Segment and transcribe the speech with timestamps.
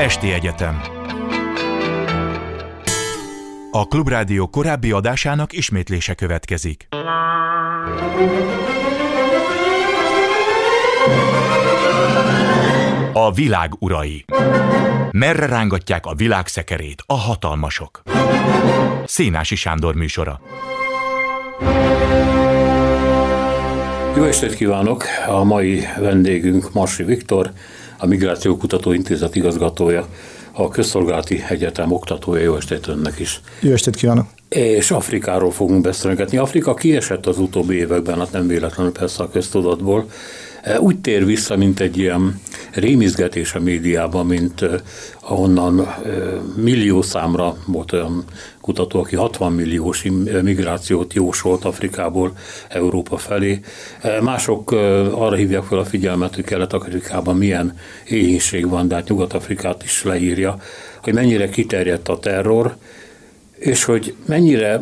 [0.00, 0.80] Esti Egyetem
[3.70, 6.88] A Klubrádió korábbi adásának ismétlése következik.
[13.12, 14.24] A világ urai.
[15.10, 18.02] Merre rángatják a világ szekerét a hatalmasok?
[19.04, 20.40] Szénási Sándor műsora.
[24.16, 25.04] Jó estét kívánok!
[25.26, 27.50] A mai vendégünk Marsi Viktor,
[28.00, 30.08] a Migráció Kutató Intézet igazgatója,
[30.52, 32.42] a Közszolgálati Egyetem oktatója.
[32.42, 33.40] Jó estét önnek is!
[33.60, 34.26] Jó estét kívánok!
[34.48, 36.36] És Afrikáról fogunk beszélgetni.
[36.36, 40.06] Afrika kiesett az utóbbi években, hát nem véletlenül persze a köztudatból,
[40.62, 42.40] E, úgy tér vissza, mint egy ilyen
[42.72, 44.80] rémizgetés a médiában, mint e,
[45.20, 45.90] ahonnan e,
[46.56, 48.24] millió számra volt olyan
[48.70, 50.02] kutató, aki 60 milliós
[50.42, 52.36] migrációt jósolt Afrikából
[52.68, 53.60] Európa felé.
[54.22, 54.70] Mások
[55.12, 60.56] arra hívják fel a figyelmet, hogy Kelet-Afrikában milyen éhínség van, de hát Nyugat-Afrikát is leírja,
[61.02, 62.76] hogy mennyire kiterjedt a terror,
[63.54, 64.80] és hogy mennyire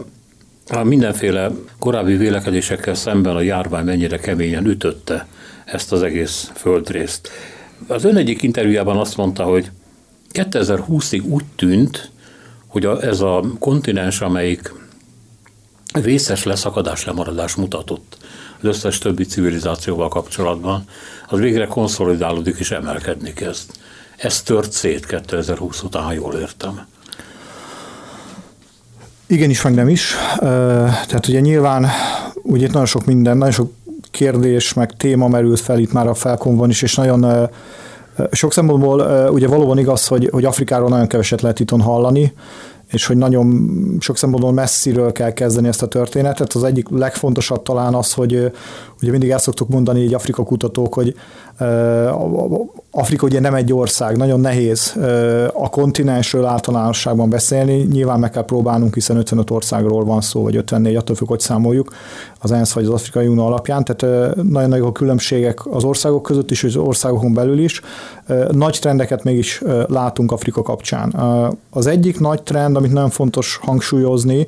[0.71, 5.27] a mindenféle korábbi vélekedésekkel szemben a járvány mennyire keményen ütötte
[5.65, 7.29] ezt az egész földrészt.
[7.87, 9.71] Az ön egyik interjújában azt mondta, hogy
[10.33, 12.11] 2020-ig úgy tűnt,
[12.79, 14.75] hogy a, ez a kontinens, amelyik
[16.03, 18.17] vészes leszakadás, lemaradás mutatott
[18.61, 20.85] az összes többi civilizációval kapcsolatban,
[21.29, 23.71] az végre konszolidálódik és emelkedni kezd.
[24.17, 26.87] Ez tört szét 2020 után, ha jól értem.
[29.27, 30.15] Igen is, meg nem is.
[30.39, 31.87] Tehát ugye nyilván
[32.43, 33.73] ugye itt nagyon sok minden, nagyon sok
[34.11, 37.49] kérdés, meg téma merült fel itt már a felkonban is, és nagyon
[38.31, 42.33] sok szempontból ugye valóban igaz, hogy, hogy Afrikáról nagyon keveset lehet itt hallani,
[42.91, 46.53] és hogy nagyon sok szempontból messziről kell kezdeni ezt a történetet.
[46.53, 48.53] Az egyik legfontosabb talán az, hogy
[49.03, 51.15] ugye mindig el szoktuk mondani így Afrika kutatók, hogy
[52.91, 54.97] Afrika ugye nem egy ország, nagyon nehéz
[55.53, 60.97] a kontinensről általánosságban beszélni, nyilván meg kell próbálnunk, hiszen 55 országról van szó, vagy 54,
[60.97, 61.95] attól függ, hogy számoljuk
[62.41, 66.51] az ENSZ vagy az Afrikai Unió alapján, tehát nagyon nagyok a különbségek az országok között
[66.51, 67.81] is, és az országokon belül is.
[68.51, 71.15] Nagy trendeket mégis látunk Afrika kapcsán.
[71.71, 74.47] Az egyik nagy trend, amit nagyon fontos hangsúlyozni,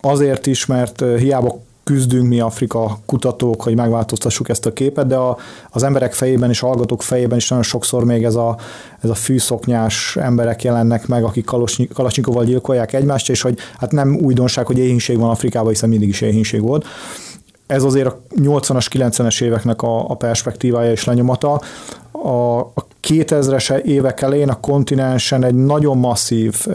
[0.00, 5.36] azért is, mert hiába küzdünk mi Afrika kutatók, hogy megváltoztassuk ezt a képet, de a,
[5.70, 8.56] az emberek fejében és hallgatók fejében is nagyon sokszor még ez a,
[9.00, 11.44] ez a fűszoknyás emberek jelennek meg, akik
[11.94, 16.20] Kalasnyikovval gyilkolják egymást, és hogy hát nem újdonság, hogy éhínség van Afrikában, hiszen mindig is
[16.20, 16.86] éhínség volt.
[17.66, 21.60] Ez azért a 80-as, 90-es éveknek a, a perspektívája és lenyomata.
[22.10, 26.66] A, a 2000-es évek elején a kontinensen egy nagyon masszív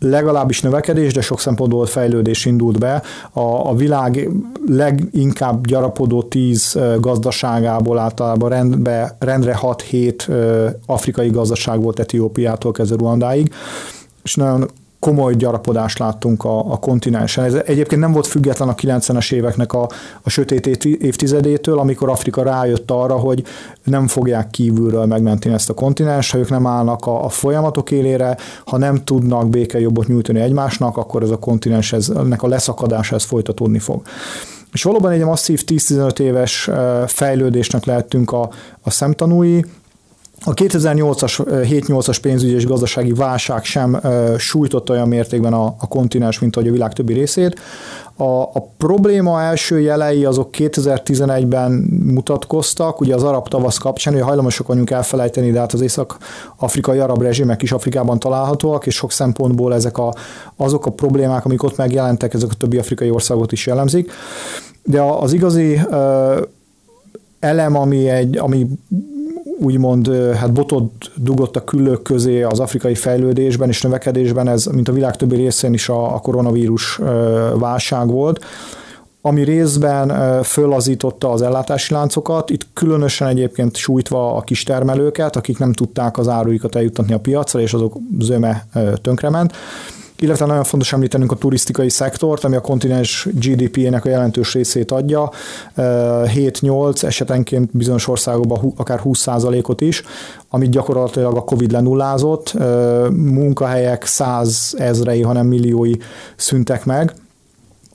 [0.00, 3.02] legalábbis növekedés, de sok szempontból fejlődés indult be.
[3.32, 4.28] A, a világ
[4.66, 13.54] leginkább gyarapodó tíz gazdaságából általában rendbe, rendre 6-7 afrikai gazdaság volt Etiópiától kezdve Ruandáig,
[14.22, 14.68] és nagyon
[14.98, 17.44] komoly gyarapodást láttunk a, a kontinensen.
[17.44, 19.88] Ez egyébként nem volt független a 90-es éveknek a,
[20.22, 23.44] a sötét évtizedétől, amikor Afrika rájött arra, hogy
[23.84, 28.36] nem fogják kívülről megmenteni ezt a kontinens, ha ők nem állnak a, a folyamatok élére,
[28.64, 33.24] ha nem tudnak békejobbot nyújtani egymásnak, akkor ez a kontinens, ez, ennek a leszakadása ez
[33.24, 34.02] folytatódni fog.
[34.72, 36.70] És valóban egy masszív 10-15 éves
[37.06, 38.50] fejlődésnek lehetünk a,
[38.82, 39.64] a szemtanúi,
[40.44, 44.00] a 2008-as, 7-8-as pénzügyi és gazdasági válság sem
[44.38, 47.60] sújtott olyan mértékben a, a kontinens, mint ahogy a világ többi részét.
[48.16, 51.72] A, a probléma első jelei azok 2011-ben
[52.04, 57.22] mutatkoztak, ugye az arab tavasz kapcsán, hogy hajlamosak vagyunk elfelejteni, de hát az észak-afrikai arab
[57.22, 60.14] rezsimek is Afrikában találhatóak, és sok szempontból ezek a,
[60.56, 64.12] azok a problémák, amik ott megjelentek, ezek a többi afrikai országot is jellemzik.
[64.82, 65.80] De az igazi
[67.40, 68.66] elem, ami, egy, ami
[69.58, 74.92] úgymond hát botot dugott a küllők közé az afrikai fejlődésben és növekedésben, ez mint a
[74.92, 77.00] világ többi részén is a, a koronavírus
[77.54, 78.44] válság volt,
[79.20, 86.18] ami részben fölazította az ellátási láncokat, itt különösen egyébként sújtva a kistermelőket, akik nem tudták
[86.18, 88.66] az áruikat eljuttatni a piacra, és azok zöme
[89.02, 89.52] tönkrement
[90.18, 95.30] illetve nagyon fontos említenünk a turisztikai szektort, ami a kontinens GDP-nek a jelentős részét adja,
[95.76, 100.02] 7-8, esetenként bizonyos országokban akár 20%-ot is,
[100.50, 102.52] amit gyakorlatilag a Covid lenullázott,
[103.10, 105.92] munkahelyek száz ezrei, hanem milliói
[106.36, 107.14] szüntek meg,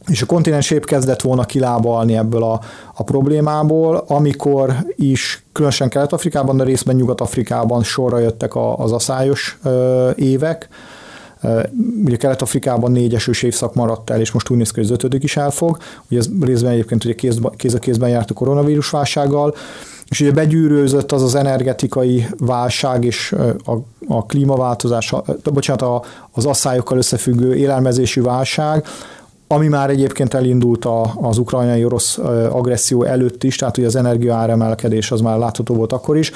[0.07, 2.59] és a kontinens épp kezdett volna kilábalni ebből a,
[2.93, 10.09] a problémából, amikor is különösen Kelet-Afrikában, de részben Nyugat-Afrikában sorra jöttek a, az aszályos ö,
[10.15, 10.69] évek,
[12.05, 15.23] Ugye Kelet-Afrikában négy esős évszak maradt el, és most úgy néz ki, hogy az ötödik
[15.23, 15.77] is elfog.
[16.09, 19.55] Ugye ez részben egyébként ugye kéz, kéz a kézben járt a koronavírus válsággal,
[20.07, 23.35] és ugye begyűrőzött az az energetikai válság és
[23.65, 23.71] a,
[24.07, 25.13] a klímaváltozás,
[25.53, 28.85] bocsánat, a, az asszályokkal összefüggő élelmezési válság,
[29.47, 32.17] ami már egyébként elindult a, az ukrajnai orosz
[32.49, 36.31] agresszió előtt is, tehát ugye az energiaáremelkedés az már látható volt akkor is,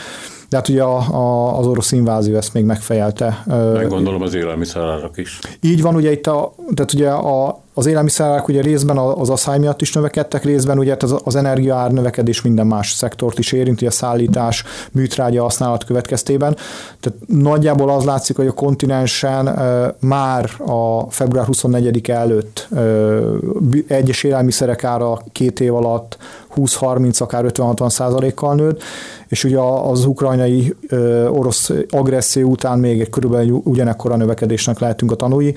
[0.55, 3.43] de hát ugye a, a, az orosz invázió ezt még megfejelte.
[3.73, 5.39] Meggondolom az élelmiszerárak is.
[5.61, 9.81] Így van, ugye itt a, tehát ugye a, az élelmiszerárak ugye részben az asszály miatt
[9.81, 14.63] is növekedtek, részben ugye az, az energiaár növekedés minden más szektort is érinti, a szállítás,
[14.91, 16.55] műtrágya használat következtében.
[16.99, 19.59] Tehát nagyjából az látszik, hogy a kontinensen
[19.99, 22.67] már a február 24 előtt
[23.87, 26.17] egyes élelmiszerek ára két év alatt
[26.55, 28.81] 20-30, akár 50-60 százalékkal nőtt,
[29.27, 30.75] és ugye az ukrajnai
[31.29, 35.53] orosz agresszió után még körülbelül ugyanekkora növekedésnek lehetünk a tanúi.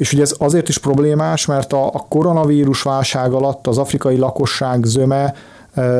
[0.00, 4.84] És ugye ez azért is problémás, mert a, a koronavírus válság alatt az afrikai lakosság
[4.84, 5.34] zöme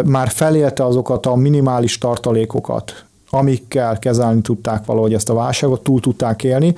[0.05, 6.45] már felélte azokat a minimális tartalékokat, amikkel kezelni tudták valahogy ezt a válságot, túl tudták
[6.45, 6.75] élni,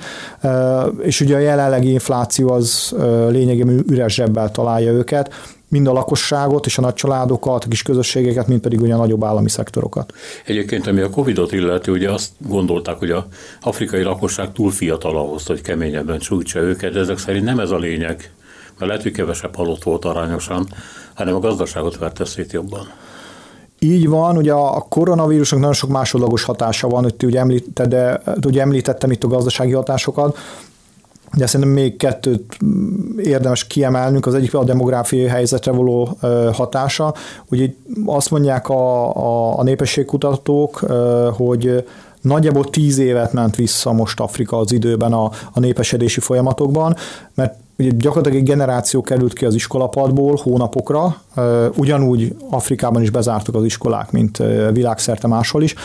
[1.01, 2.95] és ugye a jelenlegi infláció az
[3.29, 5.33] lényegében üres zsebbel találja őket,
[5.73, 9.23] mind a lakosságot és a nagy családokat, a kis közösségeket, mind pedig ugye a nagyobb
[9.23, 10.13] állami szektorokat.
[10.45, 13.27] Egyébként, ami a Covid-ot illeti, ugye azt gondolták, hogy a
[13.61, 17.77] afrikai lakosság túl fiatal ahhoz, hogy keményebben csújtsa őket, de ezek szerint nem ez a
[17.77, 18.31] lényeg,
[18.77, 20.67] mert lehet, hogy kevesebb halott volt arányosan,
[21.13, 22.87] hanem a gazdaságot verte szét jobban.
[23.79, 28.61] Így van, ugye a koronavírusnak nagyon sok másodlagos hatása van, hogy ugye, említetted, de, ugye
[28.61, 30.37] említettem itt a gazdasági hatásokat,
[31.37, 32.57] de szerintem még kettőt
[33.17, 36.17] érdemes kiemelnünk, az egyik a demográfiai helyzetre való
[36.53, 37.13] hatása.
[37.49, 37.67] Ugye
[38.05, 40.75] azt mondják a, a, a népességkutatók,
[41.37, 41.85] hogy
[42.21, 46.95] nagyjából tíz évet ment vissza most Afrika az időben a, a népesedési folyamatokban,
[47.33, 51.21] mert ugye gyakorlatilag egy generáció került ki az iskolapadból hónapokra,
[51.75, 55.75] ugyanúgy Afrikában is bezártak az iskolák, mint világszerte máshol is,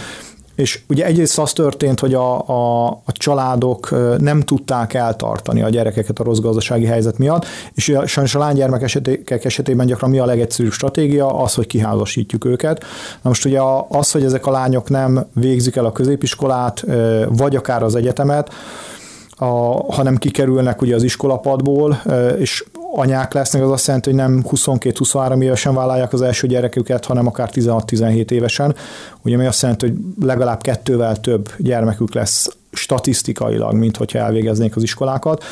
[0.59, 3.91] és ugye egyrészt az történt, hogy a, a, a családok
[4.21, 9.45] nem tudták eltartani a gyerekeket a rossz gazdasági helyzet miatt, és sajnos a lánygyermek esetek
[9.45, 11.43] esetében gyakran mi a legegyszerűbb stratégia?
[11.43, 12.81] Az, hogy kiházasítjuk őket.
[13.23, 16.85] Na most ugye az, hogy ezek a lányok nem végzik el a középiskolát,
[17.29, 18.53] vagy akár az egyetemet,
[19.31, 19.47] a,
[19.93, 22.03] hanem kikerülnek ugye az iskolapadból,
[22.39, 22.65] és
[22.99, 27.51] anyák lesznek, az azt jelenti, hogy nem 22-23 évesen vállalják az első gyereküket, hanem akár
[27.53, 28.75] 16-17 évesen.
[29.23, 29.97] Ugye mi azt jelenti, hogy
[30.27, 35.45] legalább kettővel több gyermekük lesz statisztikailag, mint hogyha elvégeznék az iskolákat.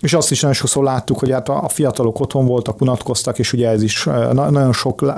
[0.00, 3.68] És azt is nagyon sokszor láttuk, hogy hát a fiatalok otthon voltak, unatkoztak, és ugye
[3.68, 5.14] ez is nagyon sok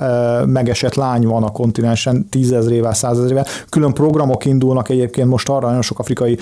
[0.46, 3.46] megesett lány van a kontinensen, tízezrével, százezrével.
[3.68, 6.38] Külön programok indulnak egyébként most arra nagyon sok afrikai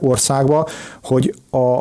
[0.00, 0.66] országba,
[1.02, 1.78] hogy a,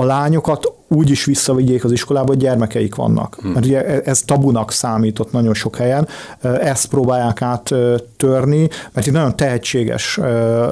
[0.00, 3.36] a lányokat úgy is visszavigyék az iskolába, hogy gyermekeik vannak.
[3.40, 3.50] Hmm.
[3.50, 6.08] Mert ugye e- ez tabunak számított nagyon sok helyen.
[6.40, 10.16] Ezt próbálják áttörni, mert itt nagyon tehetséges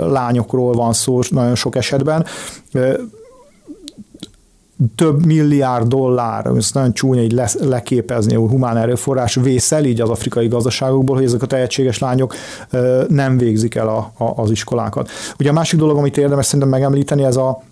[0.01, 2.27] lányokról van szó nagyon sok esetben
[4.97, 10.49] több milliárd dollár, ezt nagyon csúnya így leképezni, a humán erőforrás vészel így az afrikai
[10.49, 12.35] gazdaságokból, hogy ezek a tehetséges lányok
[13.09, 15.11] nem végzik el a, a, az iskolákat.
[15.39, 17.63] Ugye a másik dolog, amit érdemes szerintem megemlíteni, ez a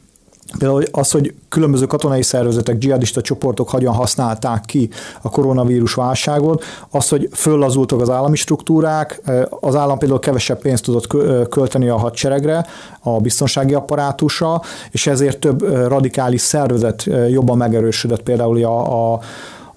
[0.59, 4.89] Például az, hogy különböző katonai szervezetek, dzsihadista csoportok hogyan használták ki
[5.23, 9.21] a koronavírus válságot, az, hogy föllazultak az állami struktúrák,
[9.61, 11.07] az állam például kevesebb pénzt tudott
[11.49, 12.67] költeni a hadseregre,
[13.01, 14.61] a biztonsági apparátusra,
[14.91, 19.21] és ezért több radikális szervezet jobban megerősödött, például a, a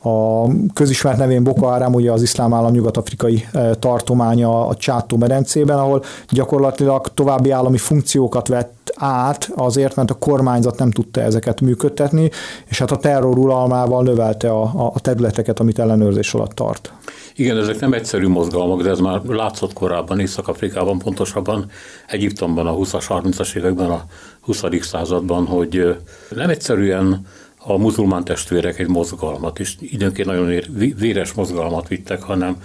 [0.01, 3.47] a közismert nevén Boko Haram, ugye az iszlám állam nyugat-afrikai
[3.79, 10.77] tartománya a Csátó medencében, ahol gyakorlatilag további állami funkciókat vett át azért, mert a kormányzat
[10.77, 12.29] nem tudta ezeket működtetni,
[12.65, 16.93] és hát a terror uralmával növelte a, a területeket, amit ellenőrzés alatt tart.
[17.35, 21.65] Igen, ezek nem egyszerű mozgalmak, de ez már látszott korábban Észak-Afrikában, pontosabban
[22.07, 24.03] Egyiptomban a 20-as, 30-as években, a
[24.41, 24.63] 20.
[24.81, 25.97] században, hogy
[26.29, 27.25] nem egyszerűen
[27.59, 30.61] a muzulmán testvérek egy mozgalmat, és időnként nagyon
[30.97, 32.57] véres mozgalmat vittek, hanem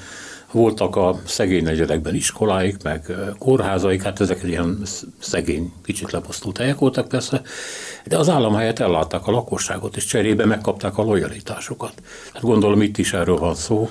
[0.54, 4.82] voltak a szegény negyedekben iskoláik, meg kórházaik, hát ezek ilyen
[5.18, 7.42] szegény, kicsit leposztult helyek voltak persze,
[8.06, 11.92] de az állam helyett ellátták a lakosságot, és cserébe megkapták a lojalitásokat.
[12.32, 13.88] Hát gondolom itt is erről van szó,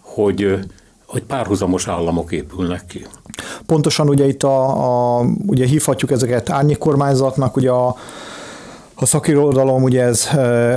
[0.00, 0.58] hogy
[1.06, 3.06] hogy párhuzamos államok épülnek ki.
[3.66, 7.96] Pontosan ugye itt a, a ugye hívhatjuk ezeket árnyékkormányzatnak, ugye a
[9.02, 10.28] a szakirodalom ugye ez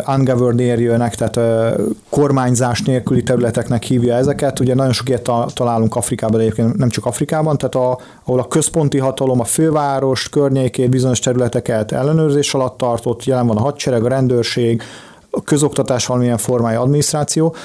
[0.07, 1.79] ungoverned area tehát
[2.09, 4.59] kormányzás nélküli területeknek hívja ezeket.
[4.59, 8.97] Ugye nagyon sok ilyet találunk Afrikában, egyébként nem csak Afrikában, tehát a, ahol a központi
[8.97, 14.81] hatalom a főváros környékét, bizonyos területeket ellenőrzés alatt tartott, jelen van a hadsereg, a rendőrség,
[15.29, 17.55] a közoktatás valamilyen formája adminisztráció,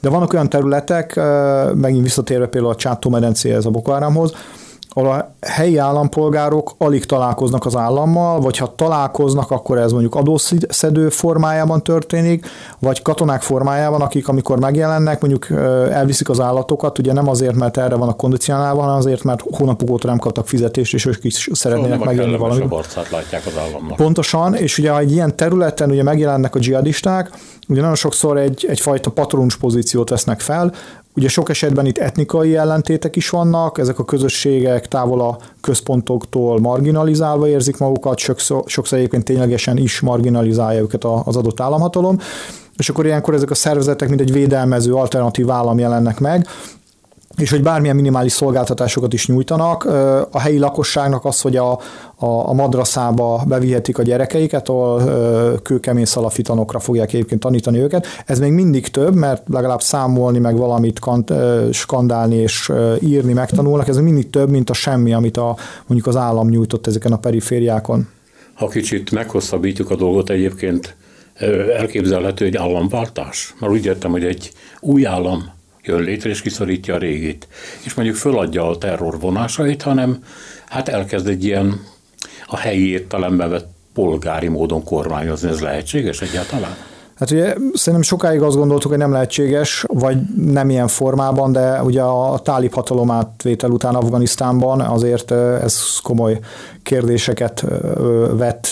[0.00, 1.20] de vannak olyan területek,
[1.74, 4.32] megint visszatérve például a Csátó medencéhez, a Boko Haramhoz,
[4.98, 11.08] ahol a helyi állampolgárok alig találkoznak az állammal, vagy ha találkoznak, akkor ez mondjuk adószedő
[11.08, 12.46] formájában történik,
[12.78, 15.60] vagy katonák formájában, akik amikor megjelennek, mondjuk
[15.90, 19.90] elviszik az állatokat, ugye nem azért, mert erre van a kondicionálva, hanem azért, mert hónapok
[19.90, 23.08] óta nem kaptak fizetést, és ők is szeretnének szóval megjelenni valamit.
[23.10, 23.96] látják az államnak.
[23.96, 27.30] Pontosan, és ugye egy ilyen területen ugye megjelennek a dzsihadisták,
[27.68, 30.72] ugye nagyon sokszor egy, egyfajta patronus pozíciót vesznek fel,
[31.16, 37.48] Ugye sok esetben itt etnikai ellentétek is vannak, ezek a közösségek távol a központoktól marginalizálva
[37.48, 42.18] érzik magukat, sokszor, sokszor egyébként ténylegesen is marginalizálja őket az adott államhatalom,
[42.76, 46.46] és akkor ilyenkor ezek a szervezetek, mint egy védelmező alternatív állam jelennek meg,
[47.36, 49.84] és hogy bármilyen minimális szolgáltatásokat is nyújtanak.
[50.30, 51.70] A helyi lakosságnak az, hogy a,
[52.14, 58.06] a, a madraszába bevihetik a gyerekeiket, ahol kőkemény szalafitanokra fogják egyébként tanítani őket.
[58.26, 61.32] Ez még mindig több, mert legalább számolni, meg valamit kant,
[61.72, 66.48] skandálni és írni megtanulnak, ez mindig több, mint a semmi, amit a, mondjuk az állam
[66.48, 68.08] nyújtott ezeken a perifériákon.
[68.54, 70.96] Ha kicsit meghosszabbítjuk a dolgot egyébként,
[71.76, 73.54] elképzelhető egy államváltás?
[73.60, 75.54] Mert úgy értem, hogy egy új állam
[75.86, 77.48] jön létre, és kiszorítja a régit.
[77.84, 80.24] És mondjuk föladja a terror vonásait, hanem
[80.66, 81.80] hát elkezd egy ilyen
[82.46, 85.48] a helyi értelembe vett polgári módon kormányozni.
[85.48, 86.76] Ez lehetséges egyáltalán?
[87.18, 92.02] Hát ugye szerintem sokáig azt gondoltuk, hogy nem lehetséges, vagy nem ilyen formában, de ugye
[92.02, 96.38] a tálib hatalom átvétel után Afganisztánban azért ez komoly
[96.82, 97.64] kérdéseket
[98.30, 98.68] vett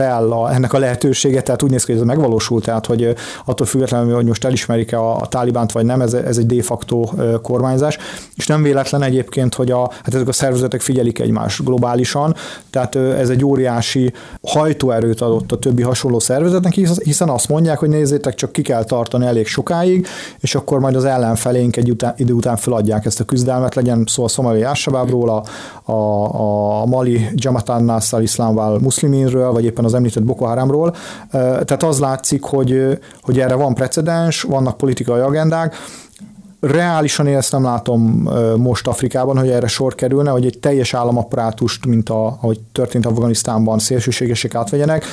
[0.00, 3.14] fel a, ennek a lehetőséget, tehát úgy néz ki, hogy ez megvalósult, tehát hogy
[3.44, 7.08] attól függetlenül, hogy most elismerik-e a, a tálibánt vagy nem, ez, ez egy de facto
[7.42, 7.98] kormányzás,
[8.34, 12.34] és nem véletlen egyébként, hogy a, hát ezek a szervezetek figyelik egymást globálisan,
[12.70, 16.72] tehát ez egy óriási hajtóerőt adott a többi hasonló szervezetnek,
[17.04, 20.06] hiszen azt mondják, hogy nézzétek, csak ki kell tartani elég sokáig,
[20.40, 24.24] és akkor majd az ellenfelénk egy után, idő után feladják ezt a küzdelmet, legyen szó
[24.24, 25.42] a szomali Ásabábról, a,
[25.92, 30.94] a, a Mali Jamatan Nassal Iszlámval muszliminről, vagy éppen az említett Boko Haramról.
[31.30, 35.74] Tehát az látszik, hogy, hogy erre van precedens, vannak politikai agendák,
[36.60, 41.86] reálisan én ezt nem látom most Afrikában, hogy erre sor kerülne, hogy egy teljes államapparátust,
[41.86, 45.04] mint a, ahogy történt Afganisztánban, szélsőségesek átvegyenek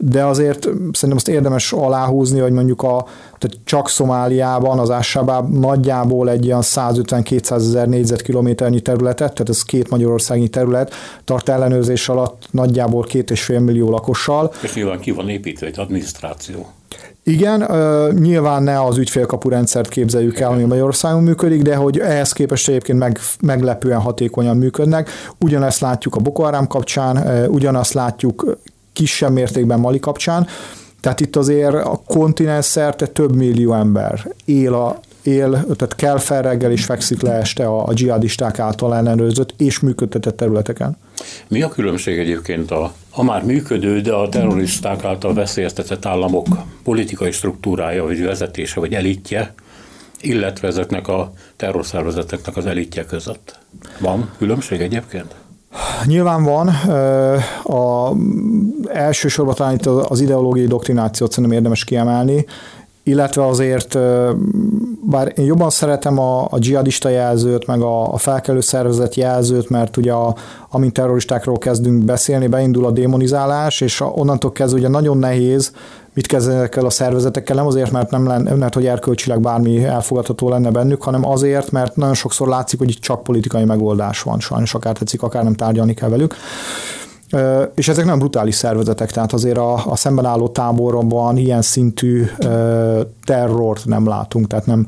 [0.00, 0.62] de azért
[0.92, 3.06] szerintem azt érdemes aláhúzni, hogy mondjuk a,
[3.38, 9.90] tehát csak Szomáliában az Ásabáb nagyjából egy olyan 150-200 ezer négyzetkilométernyi területet, tehát ez két
[9.90, 14.52] magyarországi terület, tart ellenőrzés alatt nagyjából két és fél millió lakossal.
[14.62, 16.66] És nyilván ki van építve egy adminisztráció.
[17.28, 17.66] Igen,
[18.12, 22.98] nyilván ne az ügyfélkapu rendszert képzeljük el, ami Magyarországon működik, de hogy ehhez képest egyébként
[22.98, 25.10] meg, meglepően hatékonyan működnek.
[25.38, 28.56] Ugyanezt látjuk a Boko Haram kapcsán, ugyanazt látjuk
[28.92, 30.46] kisebb mértékben Mali kapcsán.
[31.00, 36.42] Tehát itt azért a kontinens szerte több millió ember él, a, él tehát kell fel
[36.42, 40.96] reggel és fekszik le este a, a dzsihadisták által ellenőrzött és működtetett területeken.
[41.48, 46.46] Mi a különbség egyébként a, a már működő, de a terroristák által veszélyeztetett államok
[46.82, 49.54] politikai struktúrája, vagy vezetése, vagy elitje,
[50.20, 53.58] illetve ezeknek a terrorszervezeteknek az elitje között?
[54.00, 55.34] Van különbség egyébként?
[56.06, 56.68] Nyilván van.
[57.62, 58.12] A
[58.92, 62.46] elsősorban talán itt az ideológiai doktrinációt szerintem érdemes kiemelni,
[63.08, 63.98] illetve azért,
[65.02, 69.96] bár én jobban szeretem a, a dzsihadista jelzőt, meg a, a felkelő szervezet jelzőt, mert
[69.96, 70.34] ugye a,
[70.70, 75.72] amint terroristákról kezdünk beszélni, beindul a démonizálás, és onnantól kezdve ugye nagyon nehéz
[76.14, 80.48] mit kezdenek el a szervezetekkel, nem azért, mert nem lenne, mert hogy erkölcsileg bármi elfogadható
[80.48, 84.74] lenne bennük, hanem azért, mert nagyon sokszor látszik, hogy itt csak politikai megoldás van, sajnos
[84.74, 86.34] akár tetszik, akár nem tárgyalni kell velük.
[87.74, 92.24] És ezek nem brutális szervezetek, tehát azért a, a szemben álló táborban ilyen szintű
[93.24, 94.86] terrort nem látunk, tehát nem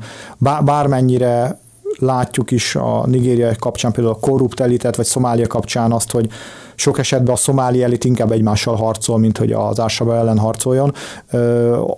[0.63, 1.59] bármennyire
[1.97, 6.29] látjuk is a Nigéria kapcsán például a korrupt elitet, vagy Szomália kapcsán azt, hogy
[6.75, 10.93] sok esetben a szomáli elit inkább egymással harcol, mint hogy az Ásaba ellen harcoljon.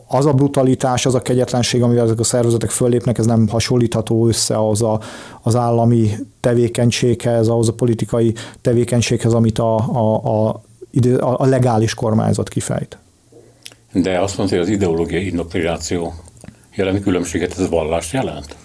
[0.08, 4.68] Az a brutalitás, az a kegyetlenség, amivel ezek a szervezetek föllépnek, ez nem hasonlítható össze
[4.68, 5.00] az a,
[5.42, 10.62] az állami tevékenységhez, ahhoz a politikai tevékenységhez, amit a, a, a,
[11.20, 12.98] a legális kormányzat kifejt.
[13.94, 16.14] De azt mondta, hogy az ideológiai indoktrináció
[16.76, 18.56] jelent különbséget, ez vallást jelent?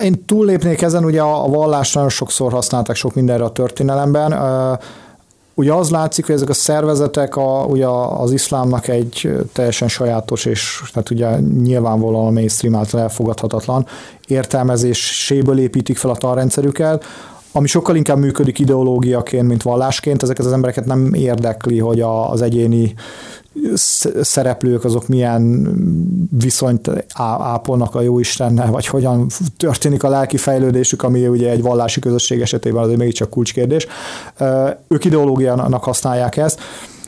[0.00, 4.32] Én túllépnék ezen, ugye a vallást nagyon sokszor használták sok mindenre a történelemben.
[5.58, 7.86] Ugye az látszik, hogy ezek a szervezetek a, ugye
[8.18, 13.86] az iszlámnak egy teljesen sajátos és tehát ugye nyilvánvalóan a mainstream által elfogadhatatlan
[14.26, 17.04] értelmezéséből építik fel a tanrendszerüket,
[17.52, 20.22] ami sokkal inkább működik ideológiaként, mint vallásként.
[20.22, 22.94] Ezeket az embereket nem érdekli, hogy az egyéni
[24.20, 25.72] szereplők azok milyen
[26.30, 26.90] viszonyt
[27.38, 32.82] ápolnak a jóistennel, vagy hogyan történik a lelki fejlődésük, ami ugye egy vallási közösség esetében
[32.82, 33.86] azért mégiscsak kulcskérdés.
[34.88, 36.60] Ők ideológiának használják ezt,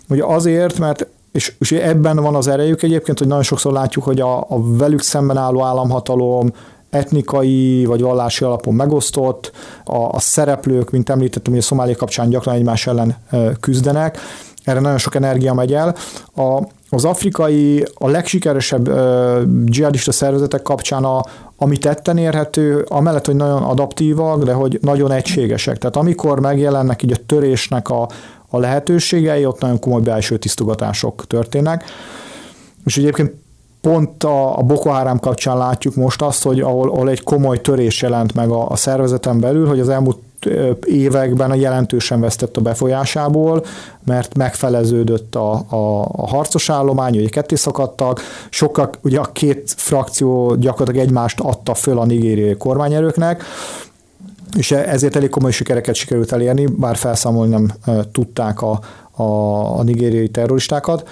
[0.09, 4.21] ugye azért, mert és, és ebben van az erejük egyébként, hogy nagyon sokszor látjuk, hogy
[4.21, 6.53] a, a velük szemben álló államhatalom
[6.91, 9.53] etnikai vagy vallási alapon megosztott,
[9.85, 13.17] a, a szereplők, mint említettem, hogy a szomália kapcsán gyakran egymás ellen
[13.61, 14.19] küzdenek,
[14.69, 15.95] erre nagyon sok energia megy el.
[16.37, 21.23] A, az afrikai, a legsikeresebb uh, dzsihadista szervezetek kapcsán, a,
[21.57, 25.79] ami tetten érhető, amellett, hogy nagyon adaptívak, de hogy nagyon egységesek.
[25.79, 28.09] Tehát amikor megjelennek így a törésnek a,
[28.49, 31.85] a lehetőségei, ott nagyon komoly belső tisztogatások történnek.
[32.85, 33.33] És egyébként
[33.81, 38.03] pont a, a Boko Haram kapcsán látjuk most azt, hogy ahol, ahol egy komoly törés
[38.03, 40.19] jelent meg a, a szervezeten belül, hogy az elmúlt
[40.85, 43.65] években jelentősen vesztett a befolyásából,
[44.05, 50.55] mert megfeleződött a, a, a harcos állomány, ugye ketté szakadtak, sokkal, ugye a két frakció
[50.55, 53.45] gyakorlatilag egymást adta föl a nigériai kormányerőknek,
[54.57, 57.73] és ezért elég komoly sikereket sikerült elérni, bár felszámolni nem
[58.13, 58.81] tudták a,
[59.19, 61.09] a, a nigériai terroristákat,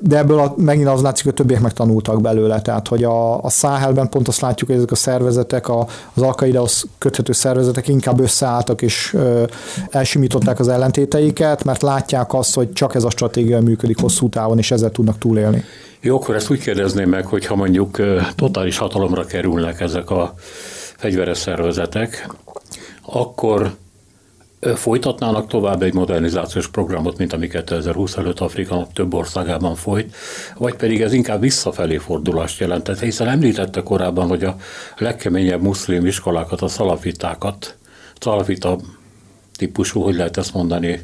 [0.00, 4.08] de ebből a, megint az látszik, hogy többiek megtanultak belőle, tehát hogy a, a Száhelben
[4.08, 9.16] pont azt látjuk, hogy ezek a szervezetek, a, az Alkaidahoz köthető szervezetek inkább összeálltak és
[9.90, 14.70] elsimították az ellentéteiket, mert látják azt, hogy csak ez a stratégia működik hosszú távon, és
[14.70, 15.64] ezzel tudnak túlélni.
[16.00, 18.00] Jó, akkor ezt úgy kérdezném meg, hogy ha mondjuk
[18.36, 20.34] totális hatalomra kerülnek ezek a
[20.96, 22.28] fegyveres szervezetek,
[23.02, 23.74] akkor
[24.74, 30.14] folytatnának tovább egy modernizációs programot, mint ami 2020 előtt Afrika több országában folyt,
[30.58, 34.56] vagy pedig ez inkább visszafelé fordulást jelentett, hiszen említette korábban, hogy a
[34.96, 37.76] legkeményebb muszlim iskolákat, a szalafitákat,
[38.20, 38.78] szalafita
[39.56, 41.00] típusú, hogy lehet ezt mondani,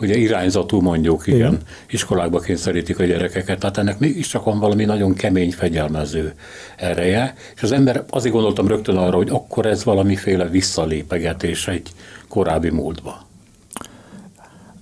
[0.00, 1.58] ugye irányzatú mondjuk, igen, igen,
[1.90, 6.32] iskolákba kényszerítik a gyerekeket, tehát ennek mégiscsak van valami nagyon kemény, fegyelmező
[6.76, 11.90] ereje, és az ember azért gondoltam rögtön arra, hogy akkor ez valamiféle visszalépegetés egy
[12.32, 13.20] korábbi múltba.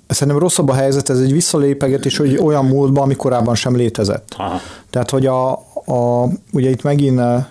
[0.07, 4.35] Szerintem rosszabb a helyzet, ez egy visszalépegetés, hogy olyan múltba, ami korábban sem létezett.
[4.39, 4.61] Aha.
[4.91, 5.53] Tehát, hogy a,
[5.85, 7.19] a, ugye itt megint...
[7.19, 7.45] Eh,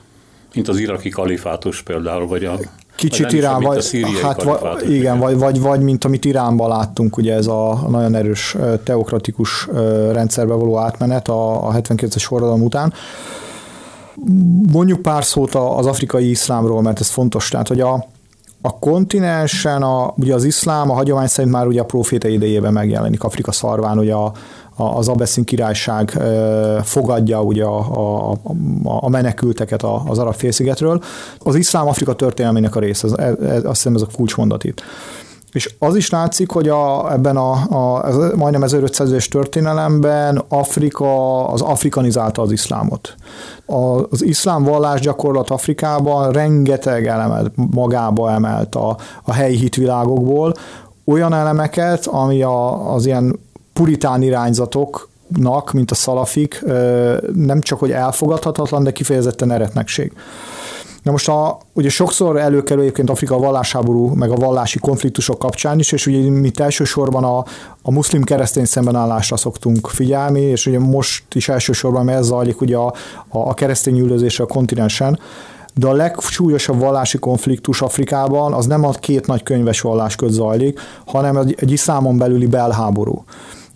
[0.53, 2.59] Mint az iraki kalifátus például, vagy a
[2.95, 7.47] Kicsit Irán, vagy, hát, vagy, igen, vagy, vagy, vagy, mint amit Iránban láttunk, ugye ez
[7.47, 9.67] a nagyon erős teokratikus
[10.11, 12.93] rendszerbe való átmenet a, a 79-es forradalom után.
[14.71, 17.49] Mondjuk pár szót az afrikai iszlámról, mert ez fontos.
[17.49, 18.05] Tehát, hogy a,
[18.61, 23.23] a kontinensen, a, ugye az iszlám a hagyomány szerint már ugye a proféta idejében megjelenik
[23.23, 24.31] Afrika szarván, ugye a,
[24.75, 26.19] az Abeszin királyság
[26.83, 28.37] fogadja ugye a, a,
[28.83, 31.03] a menekülteket az arab félszigetről.
[31.39, 34.81] Az iszlám Afrika történelmének a része, ez, ez, azt hiszem ez a kulcsmondat itt.
[35.51, 41.47] És az is látszik, hogy a, ebben a, a ez, majdnem 1500 éves történelemben Afrika,
[41.47, 43.15] az afrikanizálta az iszlámot.
[43.65, 50.53] A, az iszlám vallás gyakorlat Afrikában rengeteg elemet magába emelt a, a helyi hitvilágokból,
[51.05, 53.39] olyan elemeket, ami a, az ilyen
[53.73, 56.63] puritán irányzatoknak, mint a szalafik,
[57.33, 60.13] nem csak hogy elfogadhatatlan, de kifejezetten eretnekség.
[61.03, 65.79] Na most a, ugye sokszor előkerül egyébként Afrika a vallásháború, meg a vallási konfliktusok kapcsán
[65.79, 67.37] is, és ugye mi elsősorban a,
[67.81, 72.87] a muszlim keresztény szembenállásra szoktunk figyelni, és ugye most is elsősorban ez zajlik ugye a,
[73.27, 75.19] a, a keresztény üldözésre a kontinensen,
[75.73, 80.79] de a legsúlyosabb vallási konfliktus Afrikában az nem a két nagy könyves vallás köz zajlik,
[81.05, 83.23] hanem egy, egy iszlámon belüli belháború.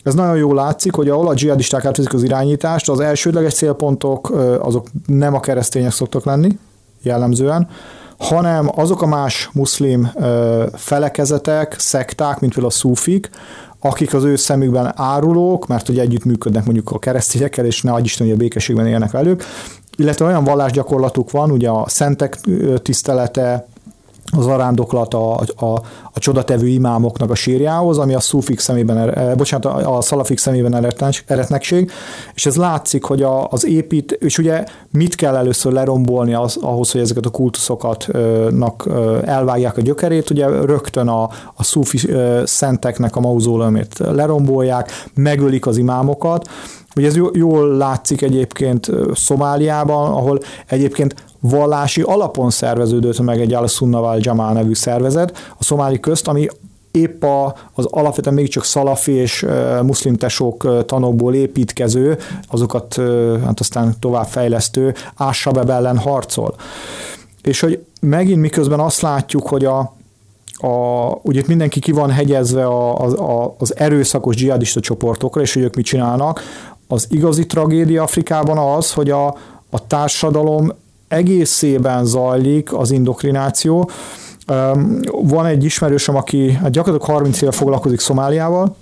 [0.03, 4.87] Ez nagyon jól látszik, hogy ahol a dzsihadisták átvezik az irányítást, az elsődleges célpontok azok
[5.05, 6.57] nem a keresztények szoktak lenni,
[7.03, 7.67] jellemzően,
[8.17, 10.11] hanem azok a más muszlim
[10.73, 13.29] felekezetek, szekták, mint például a szúfik,
[13.79, 18.03] akik az ő szemükben árulók, mert ugye együtt működnek mondjuk a keresztényekkel, és ne adj
[18.03, 19.43] Isten, hogy a békességben élnek velük,
[19.97, 22.39] illetve olyan vallásgyakorlatuk van, ugye a szentek
[22.81, 23.67] tisztelete,
[24.37, 25.81] az arándoklat a, a,
[26.13, 30.93] a csodatevő imámoknak a sírjához, ami a szúfik szemében, eh, bocsánat, a szalafik szemében
[31.27, 31.91] eretnekség,
[32.33, 36.91] és ez látszik, hogy a, az épít, és ugye mit kell először lerombolni az, ahhoz,
[36.91, 38.89] hogy ezeket a kultuszokatnak
[39.25, 41.23] elvágják a gyökerét, ugye rögtön a,
[41.53, 41.99] a szúfi
[42.43, 46.49] szenteknek a mauzóleumét lerombolják, megölik az imámokat,
[46.95, 54.53] Ugye ez jól látszik egyébként Szomáliában, ahol egyébként vallási alapon szerveződött meg egy al-Sunnah Jamal
[54.53, 55.53] nevű szervezet.
[55.57, 56.47] A szomáli közt, ami
[56.91, 59.45] épp a, az alapvetően még csak szalafi és
[59.81, 62.95] muszlim tesók tanokból építkező, azokat
[63.43, 66.55] hát aztán továbbfejlesztő Ásabeb ellen harcol.
[67.41, 69.79] És hogy megint miközben azt látjuk, hogy a,
[70.53, 73.05] a, ugye itt mindenki ki van hegyezve a,
[73.43, 76.41] a, az erőszakos dzsihadista csoportokra, és hogy ők mit csinálnak.
[76.87, 79.27] Az igazi tragédia Afrikában az, hogy a,
[79.69, 80.71] a társadalom
[81.07, 83.89] egészében zajlik az indokrináció.
[85.21, 88.75] Van egy ismerősöm, aki gyakorlatilag 30 éve foglalkozik Szomáliával,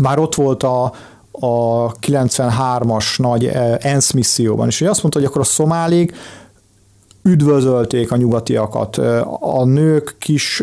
[0.00, 0.92] már ott volt a,
[1.30, 6.14] a 93-as nagy eh, ENSZ misszióban, és azt mondta, hogy akkor a szomálik
[7.22, 8.96] üdvözölték a nyugatiakat.
[9.40, 10.62] A nők kis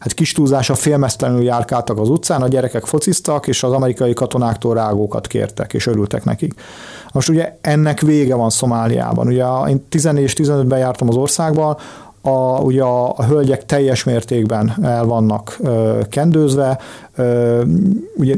[0.00, 5.26] hát kis túlzása félmeztelenül járkáltak az utcán, a gyerekek fociztak, és az amerikai katonáktól rágókat
[5.26, 6.54] kértek, és örültek nekik.
[7.12, 9.26] Most ugye ennek vége van Szomáliában.
[9.26, 11.76] Ugye én 14 és 15-ben jártam az országban,
[12.22, 16.78] a, ugye a, a hölgyek teljes mértékben el vannak ö, kendőzve,
[17.14, 17.62] ö,
[18.16, 18.36] ugye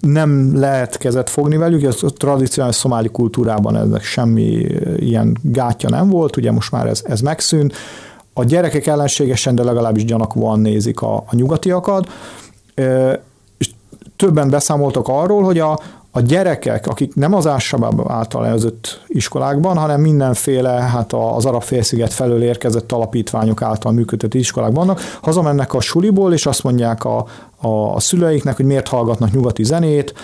[0.00, 6.08] nem lehet kezet fogni velük, ez a tradicionális szomáli kultúrában ezek semmi ilyen gátja nem
[6.08, 7.74] volt, ugye most már ez, ez megszűnt.
[8.32, 12.08] A gyerekek ellenségesen, de legalábbis gyanakúan nézik a, a nyugatiakat,
[13.58, 13.70] és
[14.16, 15.78] többen beszámoltak arról, hogy a,
[16.12, 22.12] a gyerekek, akik nem az Ássabab által előzött iskolákban, hanem mindenféle hát az arab félsziget
[22.12, 27.26] felől érkezett alapítványok által működött iskolák vannak, hazamennek a suliból, és azt mondják a,
[27.60, 30.14] a, szüleiknek, hogy miért hallgatnak nyugati zenét,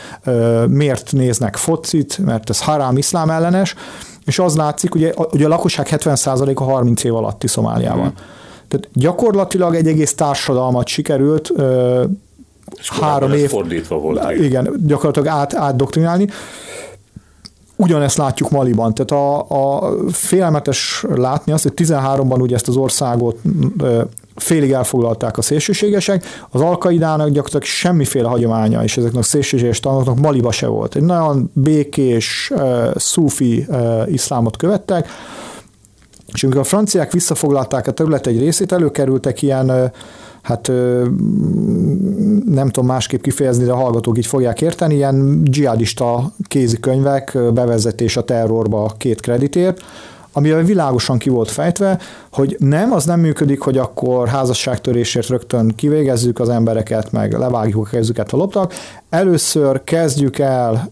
[0.68, 3.74] miért néznek focit, mert ez harám iszlám ellenes,
[4.24, 8.06] és az látszik, ugye, ugye a lakosság 70%-a 30 év alatti Szomáliában.
[8.06, 8.34] Mm.
[8.68, 11.52] Tehát gyakorlatilag egy egész társadalmat sikerült
[12.80, 13.48] három év.
[13.48, 14.30] fordítva volt.
[14.30, 16.28] Igen, gyakorlatilag át, átdoktrinálni.
[17.76, 23.38] Ugyanezt látjuk Maliban, tehát a, a félelmetes látni azt, hogy 13-ban ugye ezt az országot
[24.36, 30.52] félig elfoglalták a szélsőségesek, az alkaidának gyakorlatilag semmiféle hagyománya, és ezeknek a szélsőséges tanulóknak Maliba
[30.52, 30.94] se volt.
[30.94, 35.08] Egy nagyon békés, uh, szufi uh, iszlámot követtek,
[36.32, 39.90] és amikor a franciák visszafoglalták a terület egy részét, előkerültek ilyen uh,
[40.46, 40.66] hát
[42.44, 48.24] nem tudom másképp kifejezni, de a hallgatók így fogják érteni, ilyen dzsihadista kézikönyvek, bevezetés a
[48.24, 49.80] terrorba két kreditért,
[50.32, 51.98] amivel világosan ki volt fejtve,
[52.32, 57.90] hogy nem, az nem működik, hogy akkor házasságtörésért rögtön kivégezzük az embereket, meg levágjuk a
[57.90, 58.74] kezüket, ha loptak.
[59.08, 60.90] Először kezdjük el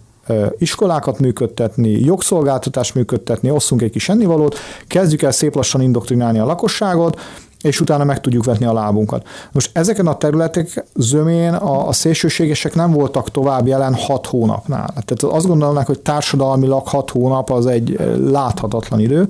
[0.59, 7.21] iskolákat működtetni, jogszolgáltatást működtetni, osszunk egy kis ennivalót, kezdjük el szép lassan indoktrinálni a lakosságot,
[7.65, 9.27] és utána meg tudjuk vetni a lábunkat.
[9.53, 14.87] Most ezeken a területek zömén a, a szélsőségesek nem voltak tovább jelen hat hónapnál.
[14.87, 19.29] Tehát azt gondolnák, hogy társadalmilag hat hónap az egy eh, láthatatlan idő,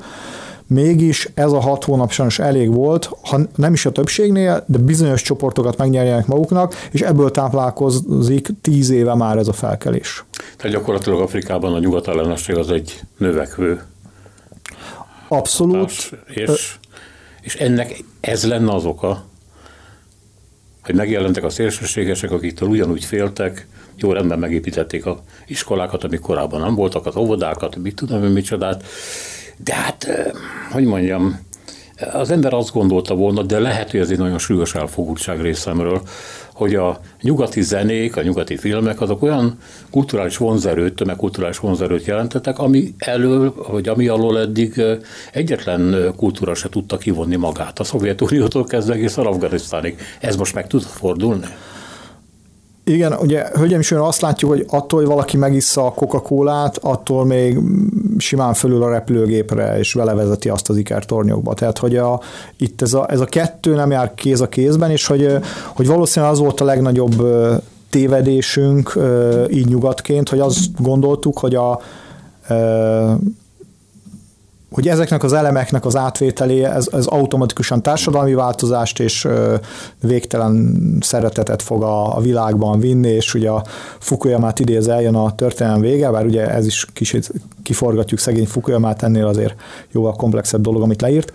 [0.67, 5.23] mégis ez a hat hónap sajnos elég volt, ha nem is a többségnél, de bizonyos
[5.23, 10.25] csoportokat megnyerjenek maguknak, és ebből táplálkozik tíz éve már ez a felkelés.
[10.57, 13.81] Tehát gyakorlatilag Afrikában a nyugatellenesség az egy növekvő
[15.29, 15.77] Abszolút.
[15.77, 16.77] Hatás, és
[17.45, 19.25] és ennek ez lenne az oka,
[20.83, 26.75] hogy megjelentek a szélsőségesek, akiktől ugyanúgy féltek, jó rendben megépítették a iskolákat, amik korábban nem
[26.75, 28.85] voltak, az óvodákat, mit tudom, hogy micsodát,
[29.57, 30.07] de hát,
[30.71, 31.41] hogy mondjam,
[32.13, 36.03] az ember azt gondolta volna, de lehet, hogy ez egy nagyon súlyos elfogultság részemről,
[36.55, 39.59] hogy a nyugati zenék, a nyugati filmek, azok olyan
[39.91, 44.83] kulturális vonzerőt, tömegkulturális vonzerőt jelentettek, ami elől, vagy ami alól eddig
[45.33, 47.79] egyetlen kultúra se tudta kivonni magát.
[47.79, 49.99] A Szovjetuniótól kezdve egész Afganisztánig.
[50.21, 51.47] Ez most meg tud fordulni?
[52.85, 57.59] Igen, ugye, hölgyem is azt látjuk, hogy attól, hogy valaki megissza a Coca-Colát, attól még
[58.19, 61.55] simán fölül a repülőgépre, és belevezeti azt az ikertornyokba.
[61.55, 62.21] Tehát, hogy a,
[62.57, 65.37] itt ez a, ez a kettő nem jár kéz a kézben, és hogy,
[65.75, 67.23] hogy valószínűleg az volt a legnagyobb
[67.91, 68.99] tévedésünk
[69.51, 71.81] így nyugatként, hogy azt gondoltuk, hogy a
[74.75, 79.29] hogy ezeknek az elemeknek az átvételé, ez, ez automatikusan társadalmi változást és
[80.01, 83.65] végtelen szeretetet fog a, a világban vinni, és ugye a
[83.99, 87.33] Fukuyamát idéz eljön a történelem vége, bár ugye ez is kicsit
[87.63, 89.55] kiforgatjuk szegény Fukuyamát, ennél azért
[89.93, 91.33] jóval komplexebb dolog, amit leírt.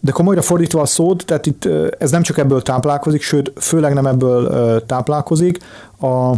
[0.00, 4.06] De komolyra fordítva a szót, tehát itt ez nem csak ebből táplálkozik, sőt, főleg nem
[4.06, 5.58] ebből táplálkozik.
[6.00, 6.32] A,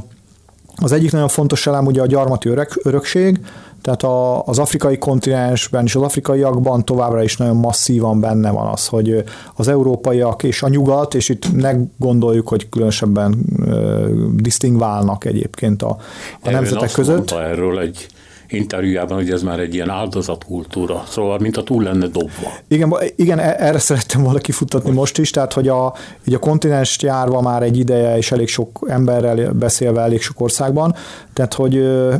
[0.77, 3.41] az egyik nagyon fontos elem ugye a gyarmati öreg, örökség,
[3.83, 8.87] tehát a, az afrikai kontinensben és az afrikaiakban továbbra is nagyon masszívan benne van az,
[8.87, 15.83] hogy az európaiak és a nyugat, és itt ne gondoljuk, hogy különösebben uh, disztingválnak egyébként
[15.83, 15.97] a,
[16.43, 17.31] a nemzetek között.
[17.31, 18.07] erről egy
[18.51, 22.53] interjújában, hogy ez már egy ilyen áldozatkultúra, szóval mint a túl lenne dobva.
[22.69, 27.03] Igen, igen e- erre szerettem volna kifutatni most is, tehát hogy a, így a kontinens
[27.03, 30.95] járva már egy ideje, és elég sok emberrel beszélve elég sok országban,
[31.33, 31.75] tehát hogy,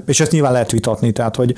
[0.07, 1.55] és ezt nyilván lehet vitatni, tehát hogy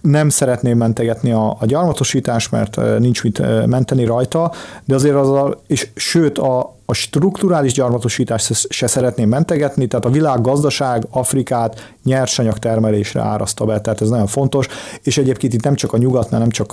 [0.00, 4.52] nem szeretném mentegetni a, a gyarmatosítást, mert nincs mit menteni rajta,
[4.84, 10.10] de azért az a, és sőt a, a strukturális gyarmatosítást se szeretném mentegetni, tehát a
[10.10, 14.66] világgazdaság Afrikát nyersanyag termelésre áraszta be, tehát ez nagyon fontos,
[15.02, 16.70] és egyébként itt nem csak a nyugatnál, nem csak,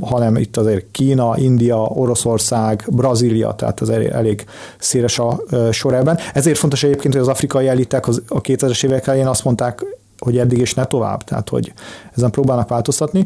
[0.00, 4.44] hanem itt azért Kína, India, Oroszország, Brazília, tehát az elég
[4.78, 5.40] széles a
[5.70, 6.18] sor ebben.
[6.34, 9.84] Ezért fontos egyébként, hogy az afrikai elitek az, a 2000-es évek elején azt mondták,
[10.18, 11.72] hogy eddig és ne tovább, tehát hogy
[12.16, 13.24] ezen próbálnak változtatni.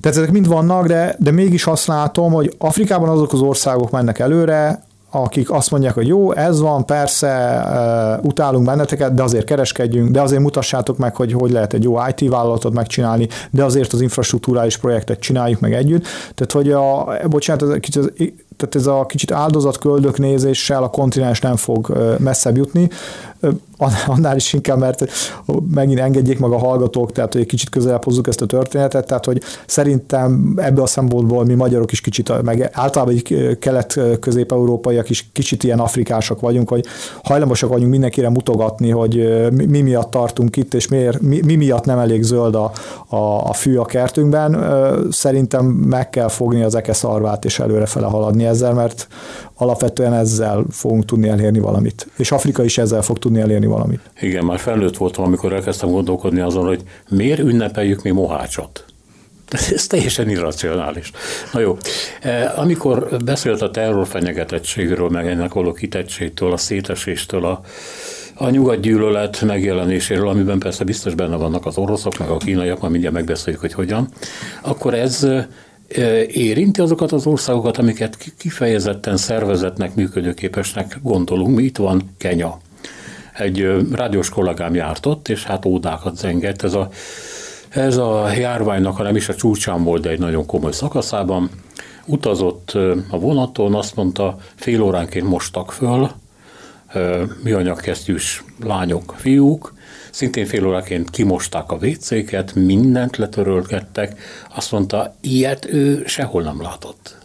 [0.00, 4.18] Tehát ezek mind vannak, de, de mégis azt látom, hogy Afrikában azok az országok mennek
[4.18, 4.83] előre,
[5.14, 10.42] akik azt mondják, hogy jó, ez van, persze, utálunk benneteket, de azért kereskedjünk, de azért
[10.42, 15.20] mutassátok meg, hogy hogy lehet egy jó IT vállalatot megcsinálni, de azért az infrastruktúrális projektet
[15.20, 16.06] csináljuk meg együtt.
[16.34, 18.12] Tehát, hogy a, bocsánat, ez kicsit,
[18.56, 22.88] tehát ez a kicsit áldozatköldök nézéssel a kontinens nem fog messzebb jutni
[24.06, 25.04] annál is inkább, mert
[25.74, 29.24] megint engedjék meg a hallgatók, tehát hogy egy kicsit közelebb hozzuk ezt a történetet, tehát
[29.24, 35.64] hogy szerintem ebből a szempontból mi magyarok is kicsit, meg általában egy kelet-közép-európaiak is kicsit
[35.64, 36.84] ilyen afrikásak vagyunk, hogy
[37.22, 41.98] hajlamosak vagyunk mindenkire mutogatni, hogy mi miatt tartunk itt, és miért, mi, mi miatt nem
[41.98, 42.72] elég zöld a,
[43.06, 44.56] a, a fű a kertünkben.
[45.10, 49.08] Szerintem meg kell fogni az ekeszarvát és előrefele haladni ezzel, mert
[49.54, 52.06] alapvetően ezzel fogunk tudni elérni valamit.
[52.16, 54.00] És Afrika is ezzel fog tudni elérni valamit.
[54.20, 58.84] Igen, már felnőtt voltam, amikor elkezdtem gondolkodni azon, hogy miért ünnepeljük mi mohácsot.
[59.74, 61.10] Ez teljesen irracionális.
[61.52, 61.76] Na jó,
[62.20, 67.60] e, amikor beszélt a terrorfenyegetettségről, meg ennek való kitettségtől, a széteséstől, a,
[68.34, 73.14] a nyugatgyűlölet megjelenéséről, amiben persze biztos benne vannak az oroszok, meg a kínaiak, majd mindjárt
[73.14, 74.08] megbeszéljük, hogy hogyan,
[74.62, 75.26] akkor ez
[76.28, 81.56] érinti azokat az országokat, amiket kifejezetten szervezetnek, működőképesnek gondolunk.
[81.56, 82.58] Mi itt van Kenya.
[83.34, 86.62] Egy rádiós kollégám járt ott, és hát ódákat zengett.
[86.62, 86.88] Ez a,
[87.68, 91.50] ez a járványnak, ha nem is a csúcsán volt, de egy nagyon komoly szakaszában.
[92.06, 92.72] Utazott
[93.10, 96.10] a vonaton, azt mondta, fél óránként mostak föl,
[97.42, 99.74] műanyagkesztyűs lányok, fiúk,
[100.14, 104.20] szintén fél óraként kimosták a WC-ket, mindent letörölgettek,
[104.54, 107.16] azt mondta, ilyet ő sehol nem látott.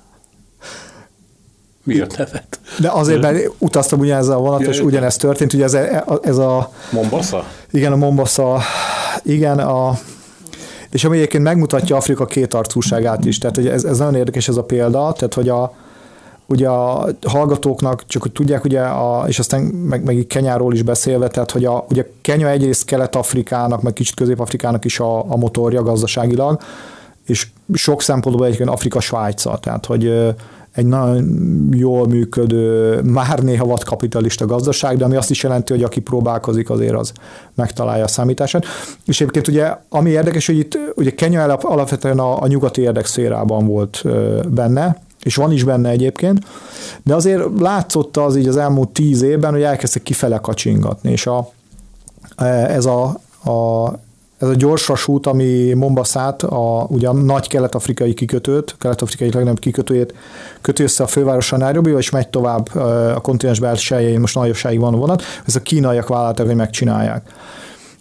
[1.83, 2.59] Miért nevet?
[2.79, 6.71] De azért, mert utaztam ugyanezzel a vonat, és ugyanezt történt, ugye ez a, ez a...
[6.91, 7.45] Mombasa?
[7.71, 8.61] Igen, a Mombasa,
[9.23, 9.99] igen, a,
[10.91, 14.63] és ami egyébként megmutatja Afrika két arcúságát is, tehát ez, ez nagyon érdekes ez a
[14.63, 15.73] példa, tehát hogy a,
[16.49, 21.27] ugye a hallgatóknak, csak hogy tudják, ugye, a, és aztán meg, meg Kenyáról is beszélve,
[21.27, 26.61] tehát hogy a, ugye Kenya egyrészt Kelet-Afrikának, meg kicsit Közép-Afrikának is a, a motorja gazdaságilag,
[27.25, 30.33] és sok szempontból egyébként Afrika Svájca, tehát hogy
[30.71, 35.99] egy nagyon jól működő, már néha vadkapitalista gazdaság, de ami azt is jelenti, hogy aki
[35.99, 37.11] próbálkozik, azért az
[37.55, 38.65] megtalálja a számítását.
[39.05, 44.03] És egyébként ugye, ami érdekes, hogy itt ugye Kenya alapvetően a, a nyugati érdekszérában volt
[44.49, 46.45] benne, és van is benne egyébként,
[47.03, 51.51] de azért látszott az így az elmúlt tíz évben, hogy elkezdtek kifele kacsingatni, és a,
[52.67, 53.03] ez a,
[53.51, 53.89] a
[54.39, 60.13] ez a gyorsvasút, ami Mombaszát, a, ugye a nagy kelet-afrikai kikötőt, kelet-afrikai legnagyobb kikötőjét
[60.61, 62.75] kötő össze a fővárosa Nairobi, és megy tovább
[63.15, 67.33] a kontinens belsején, most nagyosságig van a vonat, ez a kínaiak vállalták, hogy megcsinálják.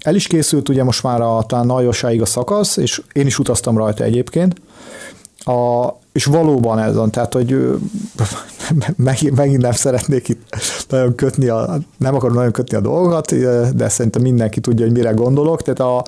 [0.00, 3.76] El is készült ugye most már a, talán nagyosságig a szakasz, és én is utaztam
[3.76, 4.60] rajta egyébként,
[5.38, 5.86] a,
[6.18, 7.78] és valóban ez van, tehát, hogy
[8.96, 10.56] megint, megint nem szeretnék itt
[10.88, 13.34] nagyon kötni a, nem akarom nagyon kötni a dolgokat,
[13.74, 16.04] de szerintem mindenki tudja, hogy mire gondolok, tehát a,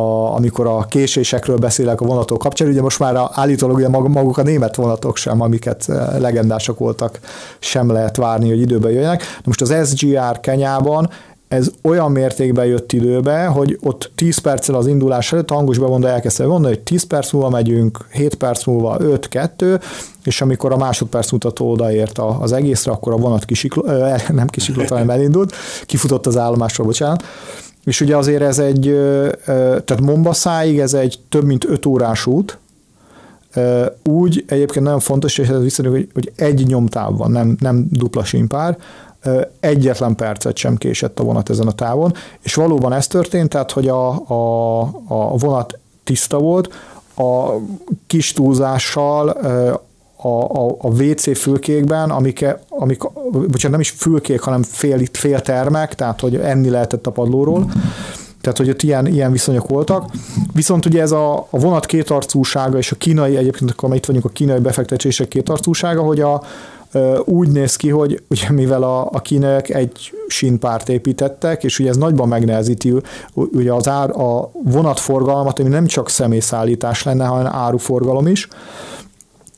[0.00, 4.38] a, amikor a késésekről beszélek a vonatok kapcsán, ugye most már a, állítólag ugye maguk
[4.38, 5.86] a német vonatok sem, amiket
[6.18, 7.20] legendások voltak,
[7.58, 9.20] sem lehet várni, hogy időben jöjjenek.
[9.20, 11.10] De most az SGR Kenyában
[11.50, 16.46] ez olyan mértékben jött időbe, hogy ott 10 perccel az indulás előtt hangos bemondó elkezdte
[16.46, 19.82] mondani, hogy 10 perc múlva megyünk, 7 perc múlva 5-2,
[20.24, 23.86] és amikor a másodperc mutató odaért az egészre, akkor a vonat kisiklott,
[24.28, 25.54] nem kisiklott, hanem elindult,
[25.86, 27.24] kifutott az állomásról, bocsánat.
[27.84, 28.98] És ugye azért ez egy,
[29.44, 32.58] tehát Mombaszáig ez egy több mint 5 órás út,
[34.04, 38.24] úgy egyébként nagyon fontos, és ez viszonylag, hogy, hogy egy nyomtáv van, nem, nem dupla
[38.24, 38.78] simpár,
[39.60, 43.88] egyetlen percet sem késett a vonat ezen a távon, és valóban ez történt, tehát hogy
[43.88, 46.72] a, a, a vonat tiszta volt,
[47.16, 47.50] a
[48.06, 49.28] kis túlzással
[50.16, 55.94] a, a, a WC fülkékben, amik, amik bocsánat, nem is fülkék, hanem fél, fél termek,
[55.94, 57.70] tehát hogy enni lehetett a padlóról,
[58.40, 60.10] tehát, hogy ott ilyen, ilyen viszonyok voltak.
[60.54, 64.28] Viszont ugye ez a, a vonat kétarcúsága és a kínai, egyébként akkor itt vagyunk a
[64.28, 66.42] kínai befektetések kétarcúsága, hogy a,
[67.24, 71.96] úgy néz ki, hogy ugye mivel a, a kínaiak egy sínpárt építettek, és ugye ez
[71.96, 72.94] nagyban megnehezíti
[73.34, 78.48] ugye az ár, a vonatforgalmat, ami nem csak személyszállítás lenne, hanem áruforgalom is,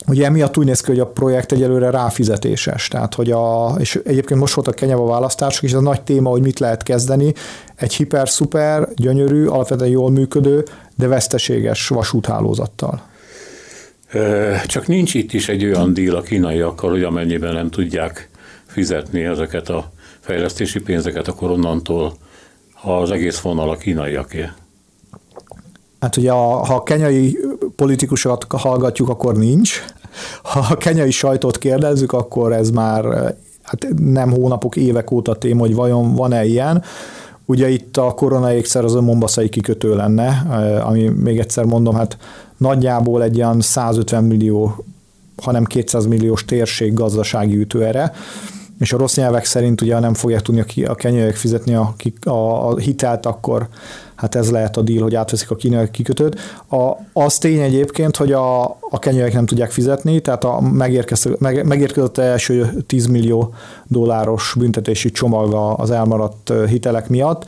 [0.09, 4.41] Ugye emiatt úgy néz ki, hogy a projekt egyelőre ráfizetéses, tehát hogy a, és egyébként
[4.41, 7.35] most voltak Kenyava választások, és ez a nagy téma, hogy mit lehet kezdeni,
[7.75, 10.65] egy hiper-szuper, gyönyörű, alapvetően jól működő,
[10.97, 13.03] de veszteséges vasúthálózattal.
[14.67, 18.31] Csak nincs itt is egy olyan díl a kínaiakkal, hogy amennyiben nem tudják
[18.67, 22.13] fizetni ezeket a fejlesztési pénzeket, akkor onnantól
[22.83, 24.49] az egész vonal a kínaiaké.
[26.01, 27.39] Hát ugye, a, ha a kenyai
[27.77, 29.85] politikusokat hallgatjuk, akkor nincs.
[30.43, 33.05] Ha a kenyai sajtót kérdezzük, akkor ez már
[33.63, 36.83] hát nem hónapok, évek óta tém, hogy vajon van-e ilyen.
[37.45, 40.29] Ugye itt a korona ékszer az a Mombaszai kikötő lenne,
[40.85, 42.17] ami még egyszer mondom, hát
[42.63, 44.85] nagyjából egy olyan 150 millió,
[45.37, 48.13] hanem 200 milliós térség gazdasági ütőere,
[48.79, 51.95] és a rossz nyelvek szerint ugye nem fogják tudni a kenyaiak fizetni a,
[52.25, 53.69] a, a hitelt, akkor
[54.23, 56.41] hát ez lehet a deal, hogy átveszik a kínai kikötőt.
[56.71, 60.61] A, az tény egyébként, hogy a, a kenyaiak nem tudják fizetni, tehát a
[61.39, 63.55] meg, megérkezett első 10 millió
[63.87, 67.45] dolláros büntetési csomag az elmaradt hitelek miatt.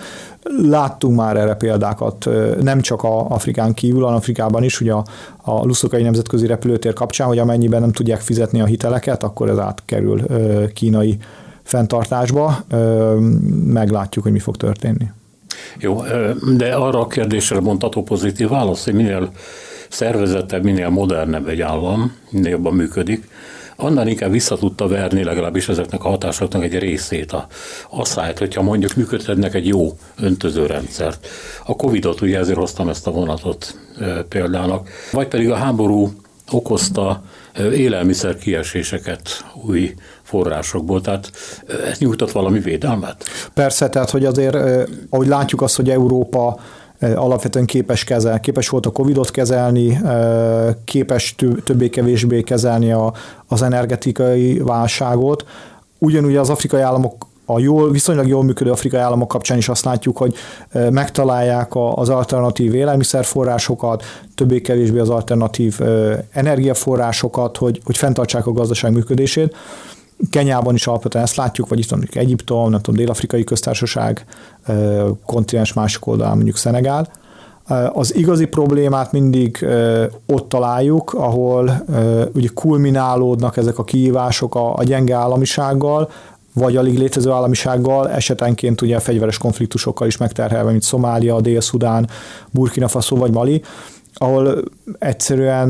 [0.69, 2.29] Láttunk már erre példákat,
[2.63, 5.05] nem csak a Afrikán kívül, hanem Afrikában is, ugye a,
[5.43, 10.23] a Luszokai Nemzetközi Repülőtér kapcsán, hogy amennyiben nem tudják fizetni a hiteleket, akkor ez átkerül
[10.73, 11.19] kínai
[11.63, 12.65] fenntartásba.
[13.65, 15.11] Meglátjuk, hogy mi fog történni.
[15.79, 16.03] Jó,
[16.57, 19.31] de arra a kérdésre mondható pozitív válasz, hogy minél
[19.89, 23.29] szervezettebb, minél modernebb egy állam, minél jobban működik,
[23.77, 27.47] annál inkább vissza tudta verni legalábbis ezeknek a hatásoknak egy részét, a
[27.91, 31.27] asszályt, hogyha mondjuk működhetnek egy jó öntözőrendszert.
[31.65, 33.79] A Covid-ot ugye ezért hoztam ezt a vonatot
[34.29, 36.13] példának, vagy pedig a háború
[36.51, 37.23] okozta
[37.73, 39.95] élelmiszer kieséseket új
[40.35, 41.31] forrásokból, tehát
[41.91, 43.25] ez nyújtott valami védelmet?
[43.55, 44.57] Persze, tehát hogy azért,
[45.11, 46.59] ahogy látjuk azt, hogy Európa
[47.01, 50.01] alapvetően képes kezel, képes volt a Covid-ot kezelni,
[50.85, 53.13] képes többé-kevésbé kezelni a,
[53.47, 55.45] az energetikai válságot.
[55.99, 60.17] Ugyanúgy az afrikai államok a jól, viszonylag jól működő afrikai államok kapcsán is azt látjuk,
[60.17, 60.35] hogy
[60.91, 64.03] megtalálják az alternatív élelmiszerforrásokat,
[64.35, 65.81] többé-kevésbé az alternatív
[66.33, 69.57] energiaforrásokat, hogy, hogy fenntartsák a gazdaság működését.
[70.31, 74.25] Kenyában is alapvetően ezt látjuk, vagy itt mondjuk Egyiptom, nem tudom, Dél-Afrikai Köztársaság,
[75.27, 77.09] kontinens másik oldalán mondjuk Szenegál.
[77.93, 79.67] Az igazi problémát mindig
[80.27, 81.85] ott találjuk, ahol
[82.35, 86.11] ugye kulminálódnak ezek a kihívások a, a gyenge államisággal,
[86.55, 92.09] vagy alig létező államisággal, esetenként ugye fegyveres konfliktusokkal is megterhelve, mint Szomália, Dél-Szudán,
[92.51, 93.63] Burkina Faso vagy Mali,
[94.15, 94.63] ahol
[94.99, 95.69] egyszerűen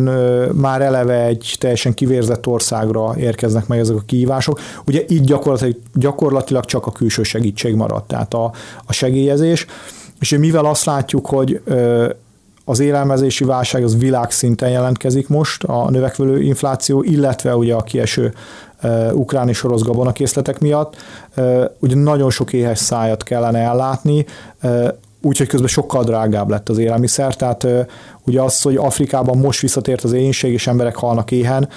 [0.55, 4.61] már eleve egy teljesen kivérzett országra érkeznek meg ezek a kihívások.
[4.87, 8.53] Ugye így gyakorlatilag, gyakorlatilag csak a külső segítség maradt, tehát a,
[8.85, 9.67] a segélyezés,
[10.21, 11.61] és mivel azt látjuk, hogy
[12.65, 18.35] az élelmezési válság az világszinten jelentkezik most, a növekvő infláció, illetve ugye a kieső
[19.13, 20.97] ukrán és orosz gabonakészletek miatt.
[21.79, 24.27] Ugye nagyon sok éhes szájat kellene ellátni,
[25.25, 27.67] úgyhogy közben sokkal drágább lett az élelmiszer, tehát
[28.27, 31.69] ugye az, hogy Afrikában most visszatért az éhénység, és emberek halnak éhen,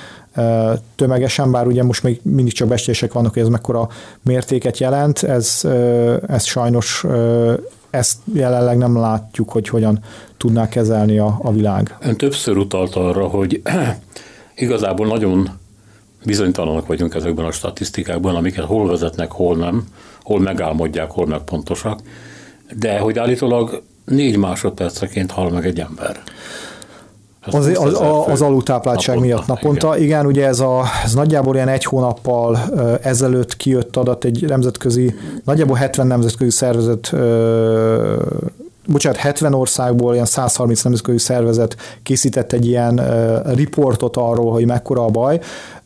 [0.96, 3.90] tömegesen, bár ugye most még mindig csak bestések vannak, hogy ez mekkora
[4.22, 5.62] mértéket jelent, ez,
[6.28, 7.06] ez sajnos
[7.90, 10.00] ezt jelenleg nem látjuk, hogy hogyan
[10.38, 11.96] tudná kezelni a, a világ.
[12.00, 13.62] Ön többször utalt arra, hogy
[14.56, 15.50] igazából nagyon
[16.26, 19.88] bizonytalanok vagyunk ezekben a statisztikákban, amiket hol vezetnek, hol nem,
[20.24, 22.00] hol megálmodják, hol meg pontosak,
[22.80, 26.22] de hogy állítólag négy másodperceként hal meg egy ember.
[27.46, 29.88] Az, az, az, az alultápláltság naponta, miatt naponta.
[29.96, 30.08] Igen.
[30.08, 32.60] igen, ugye ez, a, ez nagyjából ilyen egy hónappal
[33.02, 37.14] ezelőtt kijött adat egy nemzetközi, nagyjából 70 nemzetközi szervezet
[38.88, 45.04] bocsánat, 70 országból ilyen 130 nemzetközi szervezet készített egy ilyen uh, riportot arról, hogy mekkora
[45.04, 45.40] a baj.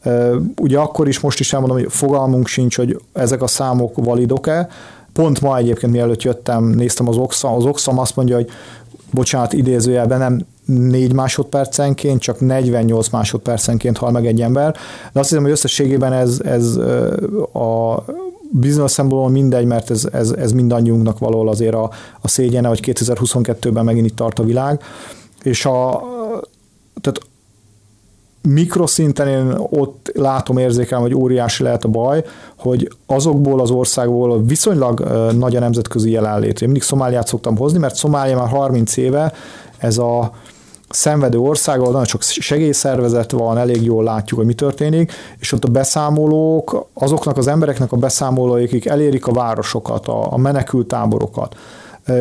[0.06, 4.68] Uh, ugye akkor is, most is elmondom, hogy fogalmunk sincs, hogy ezek a számok validok-e.
[5.14, 8.50] Pont ma egyébként, mielőtt jöttem, néztem az Oxfam, az Oxfam azt mondja, hogy
[9.12, 14.76] bocsánat, idézőjelben nem 4 másodpercenként, csak 48 másodpercenként hal meg egy ember.
[15.14, 16.76] De azt hiszem, hogy összességében ez, ez
[17.54, 18.04] a
[18.52, 21.90] bizonyos szempontból mindegy, mert ez, ez, ez mindannyiunknak való azért a,
[22.22, 24.82] a szégyene, hogy 2022-ben megint itt tart a világ.
[25.44, 26.04] És a,
[27.02, 27.22] tehát
[28.42, 32.24] mikroszinten én ott látom, érzékelem, hogy óriási lehet a baj,
[32.58, 35.00] hogy azokból az országból viszonylag
[35.38, 36.62] nagy a nemzetközi jelenlét.
[36.62, 39.34] Én mindig Szomáliát szoktam hozni, mert Szomália már 30 éve
[39.78, 40.32] ez a
[40.90, 45.64] szenvedő ország, ahol nagyon sok segélyszervezet van, elég jól látjuk, hogy mi történik, és ott
[45.64, 51.56] a beszámolók, azoknak az embereknek a beszámolóik, akik elérik a városokat, a, a menekültáborokat,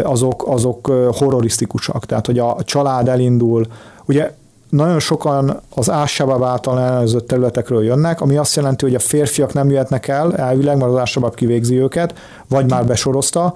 [0.03, 2.07] azok, azok horrorisztikusak.
[2.07, 3.67] Tehát, hogy a család elindul,
[4.07, 4.35] ugye
[4.71, 9.71] nagyon sokan az Ásabab által ellenőrzött területekről jönnek, ami azt jelenti, hogy a férfiak nem
[9.71, 12.15] jöhetnek el elvileg, mert az Ásabab kivégzi őket,
[12.49, 13.55] vagy már besorozta,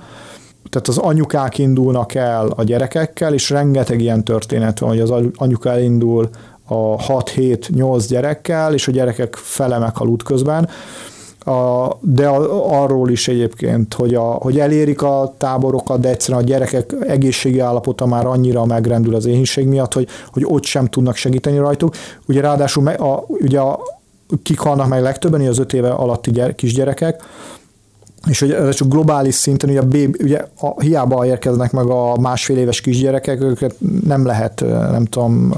[0.71, 5.71] tehát az anyukák indulnak el a gyerekekkel, és rengeteg ilyen történet van, hogy az anyuka
[5.71, 6.29] elindul
[6.67, 10.69] a 6-7-8 gyerekkel, és a gyerekek fele meghal útközben.
[11.45, 16.47] A, de a, arról is egyébként, hogy, a, hogy elérik a táborokat, de egyszerűen a
[16.47, 21.59] gyerekek egészségi állapota már annyira megrendül az éhínség miatt, hogy, hogy ott sem tudnak segíteni
[21.59, 21.95] rajtuk.
[22.27, 23.81] Ugye ráadásul a, ugye a,
[24.43, 27.23] kik halnak meg legtöbben, az öt éve alatti gyere, kisgyerekek,
[28.29, 32.17] és hogy ez csak globális szinten, ugye, a baby, ugye a, hiába érkeznek meg a
[32.21, 33.75] másfél éves kisgyerekek, őket
[34.05, 35.55] nem lehet, nem tudom,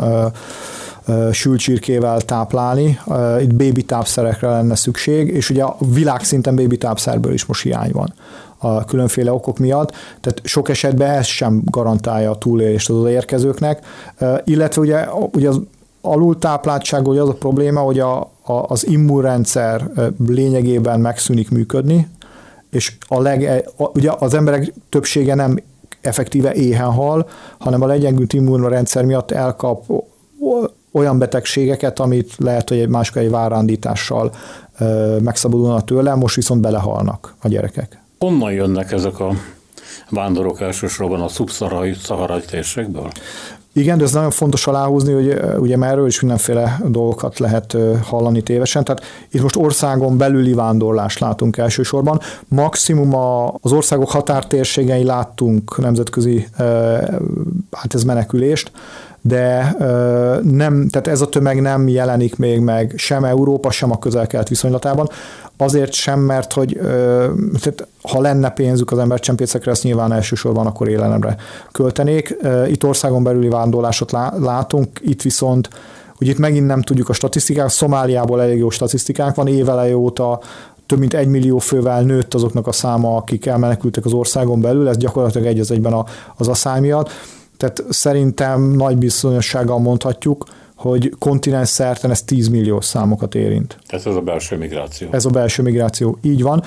[1.32, 2.98] sülcsirkével táplálni.
[3.40, 8.14] Itt baby tápszerekre lenne szükség, és ugye a világszinten baby tápszerből is most hiány van
[8.58, 13.86] a különféle okok miatt, tehát sok esetben ez sem garantálja a túlélést az odaérkezőknek,
[14.44, 15.60] illetve ugye, ugye az
[16.00, 19.90] alultápláltság, hogy az a probléma, hogy a, a, az immunrendszer
[20.26, 22.08] lényegében megszűnik működni,
[22.70, 25.58] és a leg, a, ugye az emberek többsége nem
[26.00, 27.28] effektíve éhen hal,
[27.58, 29.84] hanem a legyengült immunrendszer miatt elkap
[30.96, 34.32] olyan betegségeket, amit lehet, hogy egy másikai várándítással
[35.20, 38.00] megszabadulna tőle, most viszont belehalnak a gyerekek.
[38.18, 39.30] Honnan jönnek ezek a
[40.10, 41.96] vándorok elsősorban a szubszaharai
[42.50, 43.10] térségből?
[43.72, 48.42] Igen, de ez nagyon fontos aláhúzni, hogy ugye már erről is mindenféle dolgokat lehet hallani
[48.42, 48.84] tévesen.
[48.84, 52.20] Tehát itt most országon belüli vándorlást látunk elsősorban.
[52.48, 53.14] Maximum
[53.60, 56.48] az országok határtérségei láttunk nemzetközi,
[57.70, 58.70] hát ez menekülést,
[59.26, 59.76] de
[60.42, 65.08] nem, tehát ez a tömeg nem jelenik még meg sem Európa, sem a közel-kelet viszonylatában.
[65.56, 66.78] Azért sem, mert hogy
[67.60, 71.36] tehát ha lenne pénzük az embercsempészekre, ezt nyilván elsősorban akkor élelemre
[71.72, 72.36] költenék.
[72.68, 75.68] Itt országon belüli vándorlásot látunk, itt viszont
[76.20, 80.40] Ugye itt megint nem tudjuk a statisztikák, Szomáliából elég jó statisztikák van, évele óta
[80.86, 84.96] több mint egy millió fővel nőtt azoknak a száma, akik elmenekültek az országon belül, ez
[84.96, 86.04] gyakorlatilag egy az egyben
[86.36, 87.10] az asszály miatt.
[87.56, 90.44] Tehát szerintem nagy bizonyossággal mondhatjuk,
[90.76, 93.78] hogy kontinens szerten ez 10 millió számokat érint.
[93.86, 95.08] Ez az a belső migráció.
[95.10, 96.62] Ez a belső migráció, így van.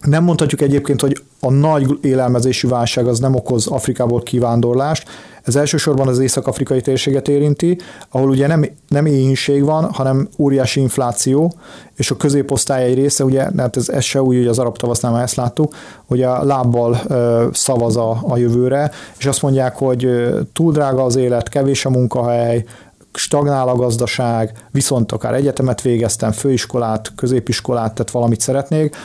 [0.00, 5.08] Nem mondhatjuk egyébként, hogy a nagy élelmezési válság az nem okoz Afrikából kivándorlást,
[5.46, 7.78] ez elsősorban az észak-afrikai térséget érinti,
[8.10, 11.52] ahol ugye nem, nem éhínség van, hanem óriási infláció,
[11.96, 15.12] és a középosztály egy része, ugye, hát ez, ez se úgy, hogy az arab tavasznál
[15.12, 15.74] már ezt láttuk,
[16.06, 20.08] hogy a lábbal ö, szavaz a, a jövőre, és azt mondják, hogy
[20.52, 22.64] túl drága az élet, kevés a munkahely,
[23.12, 28.96] stagnál a gazdaság, viszont akár egyetemet végeztem, főiskolát, középiskolát, tehát valamit szeretnék,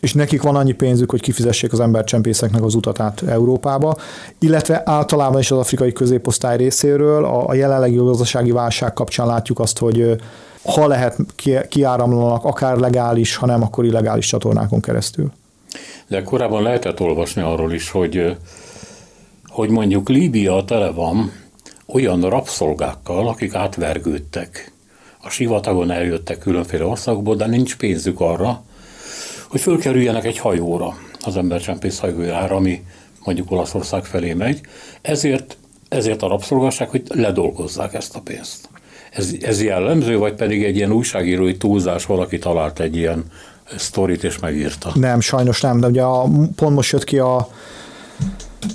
[0.00, 3.96] és nekik van annyi pénzük, hogy kifizessék az embercsempészeknek az utat át Európába,
[4.38, 9.78] illetve általában is az afrikai középosztály részéről a, a jelenlegi gazdasági válság kapcsán látjuk azt,
[9.78, 10.16] hogy
[10.64, 11.16] ha lehet,
[11.68, 15.32] kiáramlanak akár legális, ha nem, akkor illegális csatornákon keresztül.
[16.06, 18.36] De korábban lehetett olvasni arról is, hogy,
[19.48, 21.32] hogy mondjuk Líbia tele van
[21.86, 24.72] olyan rabszolgákkal, akik átvergődtek.
[25.22, 28.62] A sivatagon eljöttek különféle országokból, de nincs pénzük arra,
[29.50, 32.84] hogy fölkerüljenek egy hajóra, az embercsempész hajójára, ami
[33.24, 34.60] mondjuk Olaszország felé megy.
[35.02, 35.56] Ezért,
[35.88, 38.68] ezért a rabszolgasság, hogy ledolgozzák ezt a pénzt.
[39.10, 43.24] Ez, ez jellemző, vagy pedig egy ilyen újságírói túlzás, valaki talált egy ilyen
[43.76, 44.92] sztorit és megírta?
[44.94, 47.48] Nem, sajnos nem, de ugye a, pont most jött ki a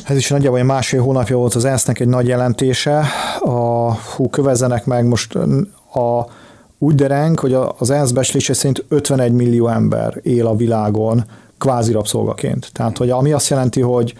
[0.06, 3.06] ez is nagyjából egy másfél hónapja volt az ENSZ-nek egy nagy jelentése.
[3.40, 5.36] A, hú, kövezzenek meg most
[5.94, 6.28] a
[6.78, 11.26] úgy dereng, hogy az ENSZ becslése szerint 51 millió ember él a világon
[11.58, 12.70] kvázi rabszolgaként.
[12.74, 14.14] Tehát, hogy ami azt jelenti, hogy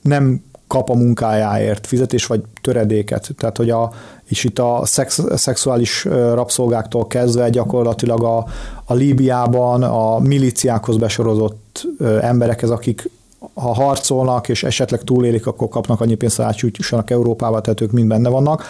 [0.00, 3.28] nem kap a munkájáért fizetés vagy töredéket.
[3.38, 3.92] Tehát, hogy a,
[4.24, 8.46] és itt a szex, szexuális rabszolgáktól kezdve gyakorlatilag a,
[8.84, 11.86] a Líbiában a milíciákhoz besorozott
[12.20, 13.10] emberek, ez akik
[13.54, 18.08] ha harcolnak és esetleg túlélik, akkor kapnak annyi pénzt, hogy átjutsanak Európába, tehát ők mind
[18.08, 18.64] benne vannak.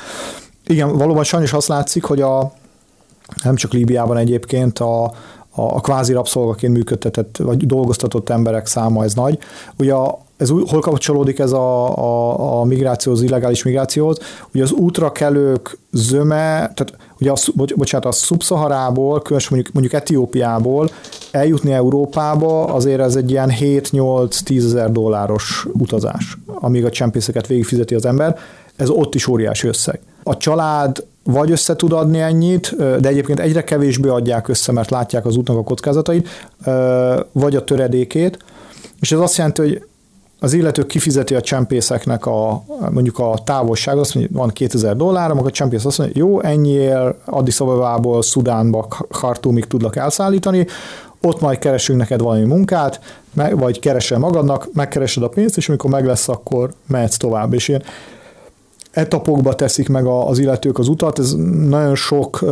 [0.67, 2.53] Igen, valóban sajnos azt látszik, hogy a,
[3.43, 5.05] nem csak Líbiában egyébként a,
[5.55, 9.39] a, a kvázi rabszolgaként működtetett, vagy dolgoztatott emberek száma ez nagy.
[9.79, 14.19] Ugye a, ez hol kapcsolódik ez a, a, a migrációhoz, illegális migrációhoz?
[14.55, 17.37] Ugye az útrakelők zöme, tehát ugye a,
[17.77, 20.91] bocsánat, a szubszaharából, különösen mondjuk, mondjuk Etiópiából
[21.31, 28.07] eljutni Európába, azért ez egy ilyen 7-8-10 ezer dolláros utazás, amíg a csempészeket végigfizeti az
[28.07, 28.39] ember.
[28.77, 30.01] Ez ott is óriási összeg.
[30.23, 35.27] A család vagy össze tud adni ennyit, de egyébként egyre kevésbé adják össze, mert látják
[35.27, 36.29] az útnak a kockázatait,
[37.33, 38.39] vagy a töredékét,
[39.01, 39.85] és ez azt jelenti, hogy
[40.43, 45.47] az illető kifizeti a csempészeknek a, mondjuk a távolságot, azt mondja, van 2000 dollár, akkor
[45.47, 50.67] a csempész azt mondja, jó, ennyiért Addis Abebából Szudánba, Khartoumig tudlak elszállítani,
[51.21, 53.01] ott majd keresünk neked valami munkát,
[53.51, 57.53] vagy keresel magadnak, megkeresed a pénzt, és amikor meg lesz, akkor mehetsz tovább.
[57.53, 57.83] És ilyen
[58.93, 61.35] etapokba teszik meg az illetők az utat, ez
[61.69, 62.51] nagyon sok uh,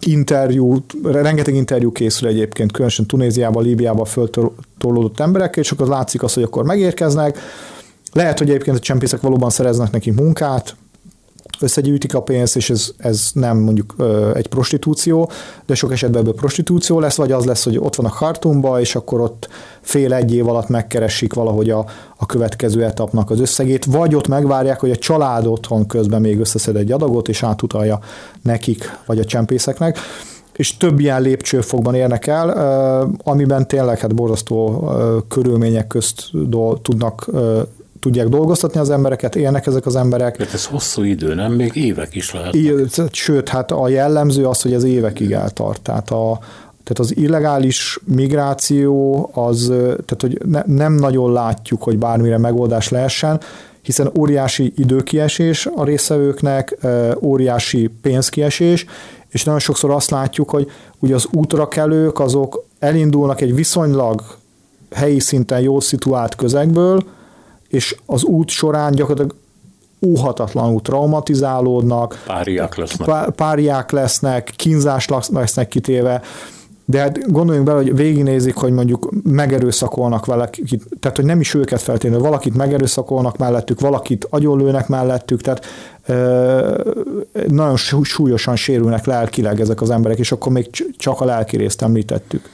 [0.00, 6.42] interjú, rengeteg interjú készül egyébként, különösen Tunéziában, Líbiában föltolódott emberek, és akkor látszik az, hogy
[6.42, 7.38] akkor megérkeznek,
[8.12, 10.76] lehet, hogy egyébként a csempészek valóban szereznek neki munkát,
[11.60, 13.94] összegyűjtik a pénzt, és ez, ez nem mondjuk
[14.34, 15.30] egy prostitúció,
[15.66, 18.94] de sok esetben ebből prostitúció lesz, vagy az lesz, hogy ott van a Hartumba, és
[18.94, 19.48] akkor ott
[19.80, 21.84] fél egy év alatt megkeresik valahogy a,
[22.16, 26.76] a következő etapnak az összegét, vagy ott megvárják, hogy a család otthon közben még összeszed
[26.76, 28.00] egy adagot, és átutalja
[28.42, 29.98] nekik, vagy a csempészeknek.
[30.56, 32.50] És több ilyen lépcsőfokban érnek el,
[33.22, 34.90] amiben tényleg hát borzasztó
[35.28, 36.30] körülmények közt
[36.82, 37.30] tudnak
[38.00, 40.36] tudják dolgoztatni az embereket, élnek ezek az emberek.
[40.38, 41.52] Hát ez hosszú idő, nem?
[41.52, 42.54] Még évek is lehet.
[43.12, 45.80] Sőt, hát a jellemző az, hogy ez évekig eltart.
[45.80, 46.38] Tehát a,
[46.84, 53.40] tehát az illegális migráció az, tehát hogy ne, nem nagyon látjuk, hogy bármire megoldás lehessen,
[53.82, 56.76] hiszen óriási időkiesés a részevőknek,
[57.20, 58.86] óriási pénzkiesés,
[59.28, 64.22] és nagyon sokszor azt látjuk, hogy ugye az útra kelők azok elindulnak egy viszonylag
[64.90, 67.04] helyi szinten jól szituált közegből,
[67.68, 69.34] és az út során gyakorlatilag
[70.06, 76.22] óhatatlanul traumatizálódnak, páriák lesznek, páriák lesznek kínzás lesznek kitéve,
[76.84, 81.80] de hát gondoljunk bele, hogy végignézik, hogy mondjuk megerőszakolnak valakit, tehát hogy nem is őket
[81.80, 85.66] feltétlenül, valakit megerőszakolnak mellettük, valakit agyonlőnek mellettük, tehát
[87.48, 92.48] nagyon súlyosan sérülnek lelkileg ezek az emberek, és akkor még csak a lelki részt említettük.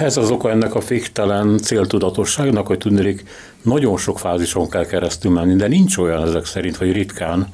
[0.00, 3.24] Ez az oka ennek a féktelen céltudatosságnak, hogy tudnék,
[3.62, 7.48] nagyon sok fázison kell keresztül menni, de nincs olyan ezek szerint, vagy ritkán,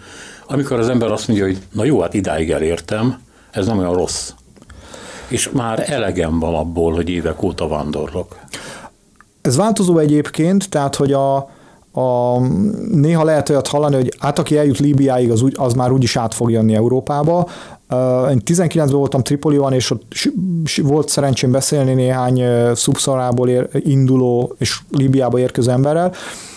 [0.47, 4.31] amikor az ember azt mondja, hogy na jó, hát idáig elértem, ez nem olyan rossz.
[5.29, 8.37] És már elegem van abból, hogy évek óta vándorlok.
[9.41, 11.51] Ez változó egyébként, tehát hogy a,
[11.93, 12.39] a,
[12.93, 16.35] néha lehet olyat hallani, hogy hát aki eljut Líbiáig, az, úgy, az már úgyis át
[16.35, 17.49] fog jönni Európába.
[18.31, 20.13] Én 19-ben voltam Tripoliban, és ott
[20.83, 22.43] volt szerencsém beszélni néhány
[22.75, 26.13] szubszarából induló és Líbiába érkező emberrel.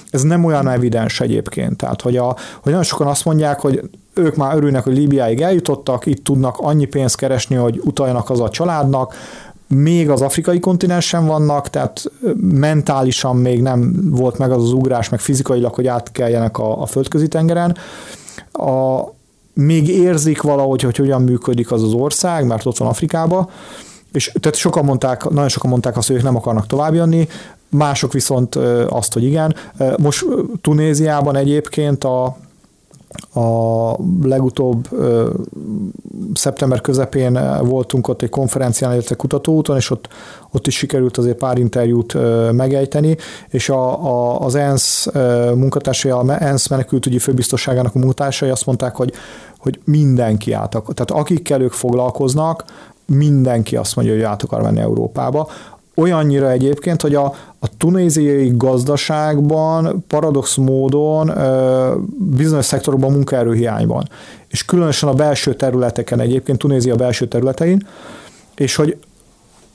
[0.09, 1.77] Ez nem olyan evidens egyébként.
[1.77, 6.05] Tehát, hogy, a, hogy nagyon sokan azt mondják, hogy ők már örülnek, hogy Líbiáig eljutottak,
[6.05, 9.13] itt tudnak annyi pénzt keresni, hogy utaljanak az a családnak,
[9.68, 12.11] még az afrikai kontinensen vannak, tehát
[12.41, 17.28] mentálisan még nem volt meg az az ugrás, meg fizikailag, hogy átkeljenek a, a földközi
[17.28, 17.78] tengeren.
[18.51, 19.01] A,
[19.53, 23.49] még érzik valahogy, hogy hogyan működik az az ország, mert ott van Afrikába,
[24.11, 27.28] és tehát sokan mondták, nagyon sokan mondták azt, hogy ők nem akarnak tovább jönni,
[27.70, 28.55] mások viszont
[28.89, 29.55] azt, hogy igen.
[29.97, 30.26] Most
[30.61, 32.38] Tunéziában egyébként a,
[33.34, 33.91] a
[34.22, 34.88] legutóbb
[36.34, 40.07] szeptember közepén voltunk ott egy konferencián, illetve kutatóúton, és ott,
[40.51, 42.18] ott is sikerült azért pár interjút
[42.51, 43.18] megejteni,
[43.49, 45.07] és a, a, az ENSZ
[45.55, 49.13] munkatársai, a ENSZ menekültügyi főbiztosságának a munkatársai azt mondták, hogy,
[49.57, 52.63] hogy mindenki át tehát akikkel ők foglalkoznak,
[53.05, 55.47] mindenki azt mondja, hogy át akar menni Európába.
[55.95, 57.25] Olyannyira egyébként, hogy a,
[57.59, 61.33] a tunéziai gazdaságban paradox módon
[62.17, 64.09] bizonyos szektorokban munkaerőhiány van.
[64.47, 67.87] És különösen a belső területeken egyébként, Tunézia belső területein,
[68.55, 68.97] és hogy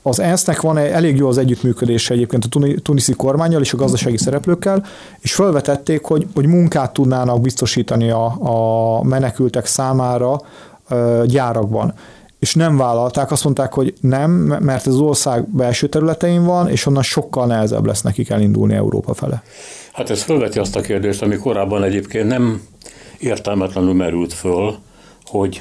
[0.01, 4.85] az ENSZ-nek van elég jó az együttműködése egyébként a tuniszi kormányjal és a gazdasági szereplőkkel,
[5.19, 10.41] és felvetették, hogy, hogy munkát tudnának biztosítani a, a menekültek számára
[11.25, 11.93] gyárakban
[12.41, 17.03] és nem vállalták, azt mondták, hogy nem, mert az ország belső területein van, és onnan
[17.03, 19.43] sokkal nehezebb lesz nekik elindulni Európa fele.
[19.91, 22.61] Hát ez felveti azt a kérdést, ami korábban egyébként nem
[23.19, 24.75] értelmetlenül merült föl,
[25.25, 25.59] hogy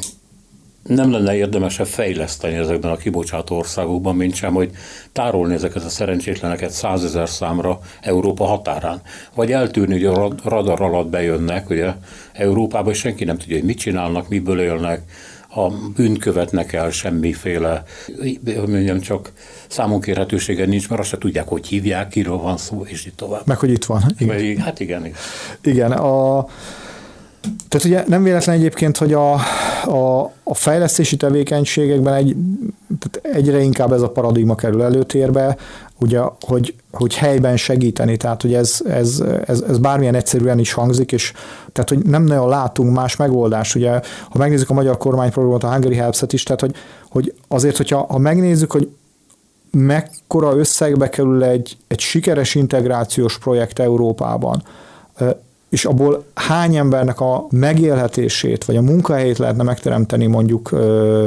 [0.83, 4.71] nem lenne érdemesebb fejleszteni ezekben a kibocsátó országokban, mint sem, hogy
[5.13, 9.01] tárolni ezeket a szerencsétleneket százezer számra Európa határán.
[9.35, 11.93] Vagy eltűrni, hogy a radar alatt bejönnek, ugye
[12.33, 15.03] Európába, és senki nem tudja, hogy mit csinálnak, miből élnek,
[15.55, 17.83] a bűnt követnek el, semmiféle,
[18.45, 19.33] hogy mondjam, csak
[19.69, 23.47] számonkérhetősége nincs, mert azt se tudják, hogy hívják, kiről van szó, és így tovább.
[23.47, 24.03] Meg, hogy itt van.
[24.19, 24.37] Igen.
[24.37, 25.07] Meg, hát igen.
[25.63, 26.47] Igen, a,
[27.69, 29.33] Tehát ugye nem véletlen egyébként, hogy a,
[29.85, 32.37] a, a fejlesztési tevékenységekben egy,
[32.99, 35.57] tehát egyre inkább ez a paradigma kerül előtérbe,
[36.01, 41.13] ugye, hogy, hogy helyben segíteni, tehát hogy ez, ez, ez, ez bármilyen egyszerűen is hangzik,
[41.13, 41.33] és
[41.73, 43.75] tehát hogy nem nagyon látunk más megoldást.
[43.75, 43.91] Ugye,
[44.31, 46.75] ha megnézzük a magyar kormányprogramot, a Hungary Helps-et is, tehát hogy,
[47.11, 48.89] hogy azért, hogyha ha megnézzük, hogy
[49.71, 54.63] mekkora összegbe kerül egy, egy sikeres integrációs projekt Európában,
[55.71, 60.71] és abból hány embernek a megélhetését, vagy a munkahelyét lehetne megteremteni mondjuk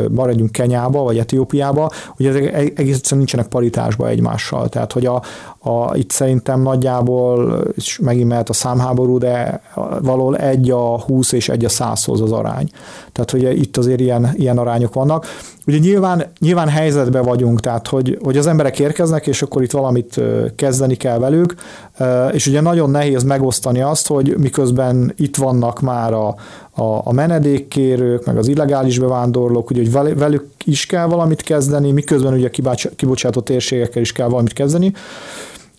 [0.09, 4.69] maradjunk Kenyába, vagy Etiópiába, hogy ezek e-, egész egyszerűen nincsenek paritásba egymással.
[4.69, 5.21] Tehát, hogy a,
[5.59, 9.61] a, itt szerintem nagyjából, és megint mehet a számháború, de
[10.01, 12.69] valahol egy a 20 és egy a 100-hoz az arány.
[13.11, 15.25] Tehát, hogy itt azért ilyen, ilyen arányok vannak.
[15.67, 20.21] Ugye nyilván, nyilván helyzetben vagyunk, tehát hogy, hogy az emberek érkeznek, és akkor itt valamit
[20.55, 21.55] kezdeni kell velük,
[22.31, 26.27] és ugye nagyon nehéz megosztani azt, hogy miközben itt vannak már a,
[26.71, 32.33] a, a menedékkérők, meg az illegális bevándorlók, ugye, hogy velük is kell valamit kezdeni, miközben
[32.33, 34.93] ugye a kibocsátott térségekkel is kell valamit kezdeni,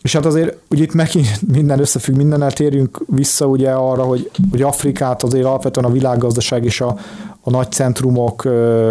[0.03, 4.63] és hát azért ugye itt megint minden összefügg mindennel, térjünk vissza ugye arra, hogy, hogy
[4.63, 6.97] Afrikát azért alapvetően a világgazdaság és a,
[7.45, 8.49] a nagy centrumok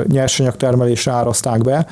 [0.07, 1.87] nyersanyagtermelésre árazták be.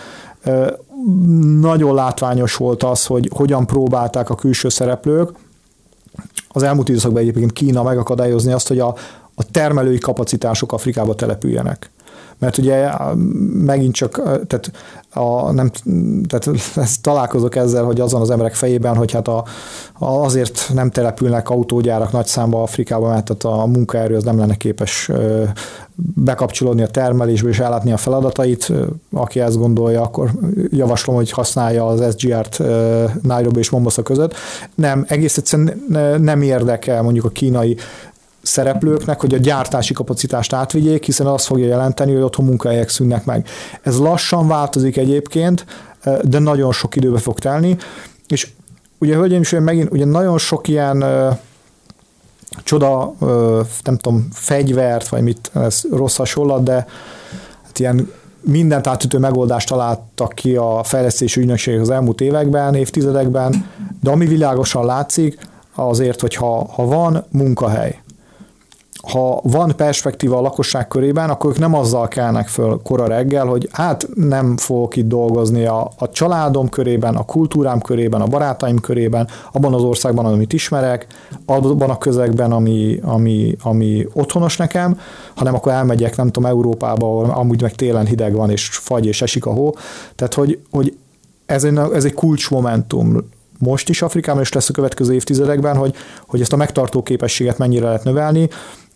[1.59, 5.30] Nagyon látványos volt az, hogy hogyan próbálták a külső szereplők,
[6.49, 8.95] az elmúlt időszakban egyébként Kína megakadályozni azt, hogy a,
[9.36, 11.91] a termelői kapacitások Afrikába települjenek
[12.42, 12.89] mert ugye
[13.66, 14.72] megint csak, tehát,
[15.14, 15.72] a, nem,
[16.28, 19.44] tehát ezt találkozok ezzel, hogy azon az emberek fejében, hogy hát a,
[20.00, 25.10] azért nem települnek autógyárak nagy számba Afrikába, mert tehát a munkaerő az nem lenne képes
[26.16, 28.72] bekapcsolódni a termelésbe és ellátni a feladatait.
[29.12, 30.32] Aki ezt gondolja, akkor
[30.70, 32.62] javaslom, hogy használja az SGR-t
[33.22, 34.34] Nairobi és Mombasa között.
[34.76, 35.84] Nem, egész egyszerűen
[36.22, 37.78] nem érdekel mondjuk a kínai
[38.42, 43.48] szereplőknek, hogy a gyártási kapacitást átvigyék, hiszen az fogja jelenteni, hogy otthon munkahelyek szűnnek meg.
[43.82, 45.66] Ez lassan változik egyébként,
[46.22, 47.78] de nagyon sok időbe fog telni,
[48.28, 48.50] és
[48.98, 51.04] ugye hölgyeim és megint ugye nagyon sok ilyen
[52.64, 53.14] csoda,
[53.84, 56.86] nem tudom, fegyvert, vagy mit, ez rossz hasonlat, de
[57.66, 58.12] hát ilyen
[58.42, 63.70] mindent átütő megoldást találtak ki a fejlesztési ügynökségek az elmúlt években, évtizedekben,
[64.02, 65.38] de ami világosan látszik,
[65.76, 68.02] azért, hogy ha, ha van munkahely,
[69.02, 73.70] ha van perspektíva a lakosság körében, akkor ők nem azzal kelnek föl kora reggel, hogy
[73.72, 79.28] hát nem fogok itt dolgozni a, a családom körében, a kultúrám körében, a barátaim körében,
[79.52, 81.08] abban az országban, amit ismerek,
[81.45, 84.99] abban a közegben, ami, ami, ami otthonos nekem,
[85.36, 89.22] hanem akkor elmegyek, nem tudom, Európába, ahol amúgy meg télen hideg van, és fagy, és
[89.22, 89.76] esik a hó.
[90.16, 90.97] Tehát, hogy, hogy
[91.45, 93.18] ez egy, ez egy kulcsmomentum
[93.58, 95.95] most is Afrikában, és lesz a következő évtizedekben, hogy,
[96.28, 98.49] hogy ezt a megtartó képességet mennyire lehet növelni,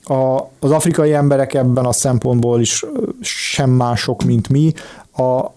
[0.06, 2.86] a, az afrikai emberek ebben a szempontból is
[3.22, 4.74] sem mások, mint mi.
[5.18, 5.52] A,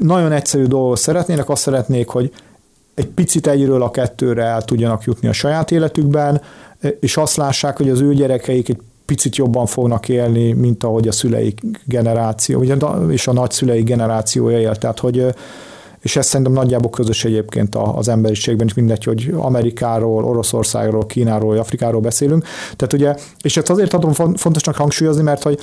[0.00, 2.32] nagyon egyszerű dolgot szeretnének, azt szeretnék, hogy
[2.94, 6.40] egy picit egyről a kettőre el tudjanak jutni a saját életükben,
[7.00, 11.12] és azt lássák, hogy az ő gyerekeik egy picit jobban fognak élni, mint ahogy a
[11.12, 12.62] szüleik generáció,
[13.10, 14.78] és a nagyszüleik generációja élt.
[14.78, 15.34] Tehát, hogy
[16.04, 22.00] és ez szerintem nagyjából közös egyébként az emberiségben is mindegy, hogy Amerikáról, Oroszországról, Kínáról, Afrikáról
[22.00, 22.44] beszélünk.
[22.76, 25.58] Tehát ugye, és ezt azért adom fontosnak hangsúlyozni, mert hogy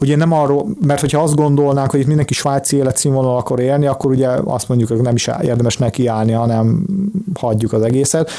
[0.00, 4.10] ugye nem arról, mert hogyha azt gondolnánk, hogy itt mindenki svájci életszínvonal akar élni, akkor
[4.10, 6.86] ugye azt mondjuk, hogy nem is érdemes nekiállni, hanem
[7.34, 8.30] hagyjuk az egészet.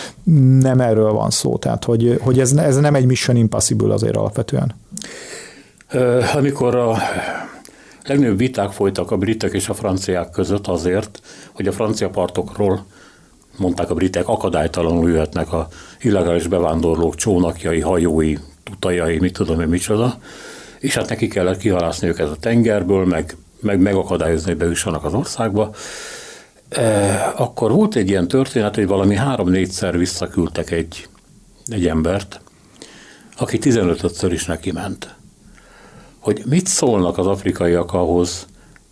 [0.60, 4.76] Nem erről van szó, tehát hogy, hogy ez, ez nem egy mission impossible azért alapvetően.
[6.36, 6.98] Amikor a
[8.06, 11.22] Legnagyobb viták folytak a britek és a franciák között azért,
[11.54, 12.86] hogy a francia partokról
[13.58, 15.68] mondták a britek, akadálytalanul jöhetnek a
[16.02, 20.18] illegális bevándorlók csónakjai, hajói, tutajai, mit tudom én micsoda,
[20.80, 25.76] és hát neki kellett kihalászni őket a tengerből, meg, meg megakadályozni, hogy bejussanak az országba.
[26.70, 31.08] E, akkor volt egy ilyen történet, hogy valami három-négyszer visszaküldtek egy,
[31.68, 32.42] egy embert,
[33.38, 35.16] aki 15-ször is neki ment
[36.24, 38.46] hogy mit szólnak az afrikaiak ahhoz,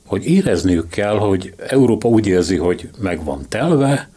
[0.06, 4.10] hogy érezniük kell, hogy Európa úgy érzi, hogy meg van telve,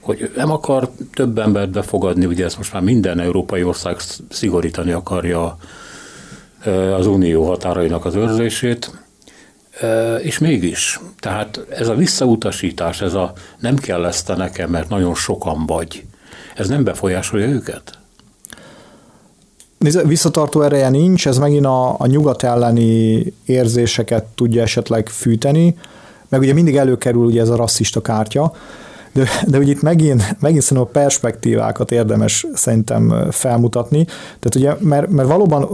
[0.00, 3.96] hogy nem akar több embert befogadni, ugye ezt most már minden európai ország
[4.28, 5.56] szigorítani akarja
[6.96, 8.90] az unió határainak az őrzését,
[10.22, 15.66] és mégis, tehát ez a visszautasítás, ez a nem kell ezt nekem, mert nagyon sokan
[15.66, 16.04] vagy,
[16.54, 17.99] ez nem befolyásolja őket?
[20.04, 25.74] Visszatartó ereje nincs, ez megint a, a nyugat elleni érzéseket tudja esetleg fűteni,
[26.28, 28.52] meg ugye mindig előkerül ugye ez a rasszista kártya,
[29.12, 34.04] de, de ugye itt megint, megint szerintem a perspektívákat érdemes szerintem felmutatni.
[34.38, 35.68] Tehát ugye, mert, mert valóban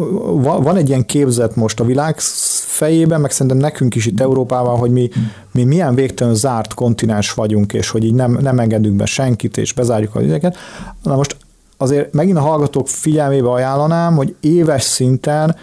[0.63, 2.21] van egy ilyen képzet most a világ
[2.67, 5.11] fejében, meg szerintem nekünk is itt Európában, hogy mi,
[5.53, 9.73] mi milyen végtelen zárt kontinens vagyunk, és hogy így nem, nem engedünk be senkit, és
[9.73, 10.57] bezárjuk a ügyeket.
[11.03, 11.37] Na most
[11.77, 15.57] azért megint a hallgatók figyelmébe ajánlanám, hogy éves szinten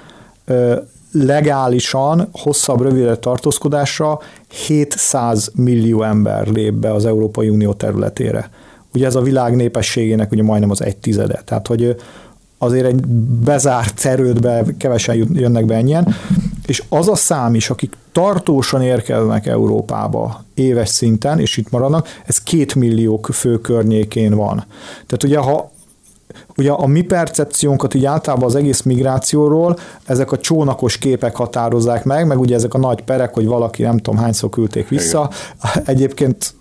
[1.11, 4.19] legálisan, hosszabb, rövidebb tartózkodásra
[4.67, 8.49] 700 millió ember lép be az Európai Unió területére.
[8.93, 11.41] Ugye ez a világ népességének ugye majdnem az egy tizede.
[11.45, 11.95] Tehát, hogy
[12.57, 13.05] azért egy
[13.43, 16.15] bezárt területbe kevesen jönnek be ennyien,
[16.65, 22.37] és az a szám is, akik tartósan érkeznek Európába éves szinten, és itt maradnak, ez
[22.37, 24.65] két millió fő környékén van.
[25.05, 25.71] Tehát ugye, ha
[26.57, 32.27] ugye a mi percepciónkat így általában az egész migrációról ezek a csónakos képek határozzák meg,
[32.27, 35.29] meg ugye ezek a nagy perek, hogy valaki nem tudom hányszor küldték vissza.
[35.73, 35.83] Igen.
[35.85, 36.53] Egyébként,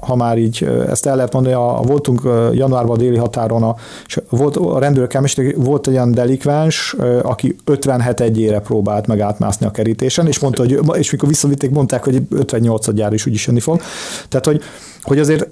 [0.00, 2.20] ha már így ezt el lehet mondani, a, voltunk
[2.52, 3.74] januárban a déli határon, a,
[4.06, 5.14] és volt a rendőrök
[5.56, 10.98] volt egy olyan delikvens, aki 57 egyére próbált meg átmászni a kerítésen, és mondta, hogy,
[10.98, 13.80] és mikor visszavitték, mondták, hogy 58 gyár is úgyis jönni fog.
[14.28, 14.62] Tehát, hogy,
[15.02, 15.48] hogy azért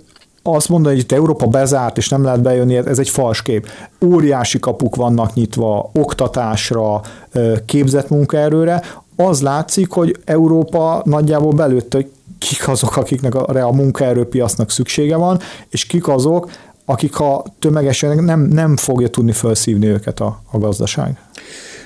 [0.47, 3.69] azt mondani, hogy itt Európa bezárt, és nem lehet bejönni, ez egy fals kép.
[4.05, 7.01] Óriási kapuk vannak nyitva oktatásra,
[7.67, 8.83] képzett munkaerőre.
[9.17, 15.41] Az látszik, hogy Európa nagyjából belőtt, hogy kik azok, akiknek a, a munkaerőpiacnak szüksége van,
[15.69, 16.51] és kik azok,
[16.85, 21.19] akik ha tömegesen nem, nem fogja tudni felszívni őket a, a gazdaság.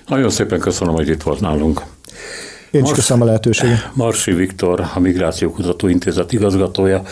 [0.07, 1.83] Nagyon szépen köszönöm, hogy itt volt nálunk.
[2.71, 3.91] Én is köszönöm a lehetőséget.
[3.95, 7.03] Marsi Viktor, a Migrációkutató Intézet igazgatója,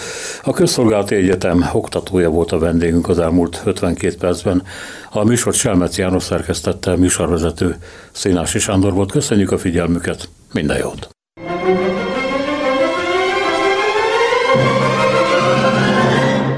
[0.43, 4.63] a Közszolgálati Egyetem oktatója volt a vendégünk az elmúlt 52 percben.
[5.11, 7.77] A műsor Selmec János szerkesztette, műsorvezető
[8.13, 9.13] Szénási Sándor volt.
[9.13, 11.09] Köszönjük a figyelmüket, minden jót!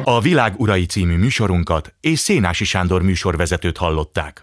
[0.05, 4.43] A Világ Urai című műsorunkat és Szénási Sándor műsorvezetőt hallották.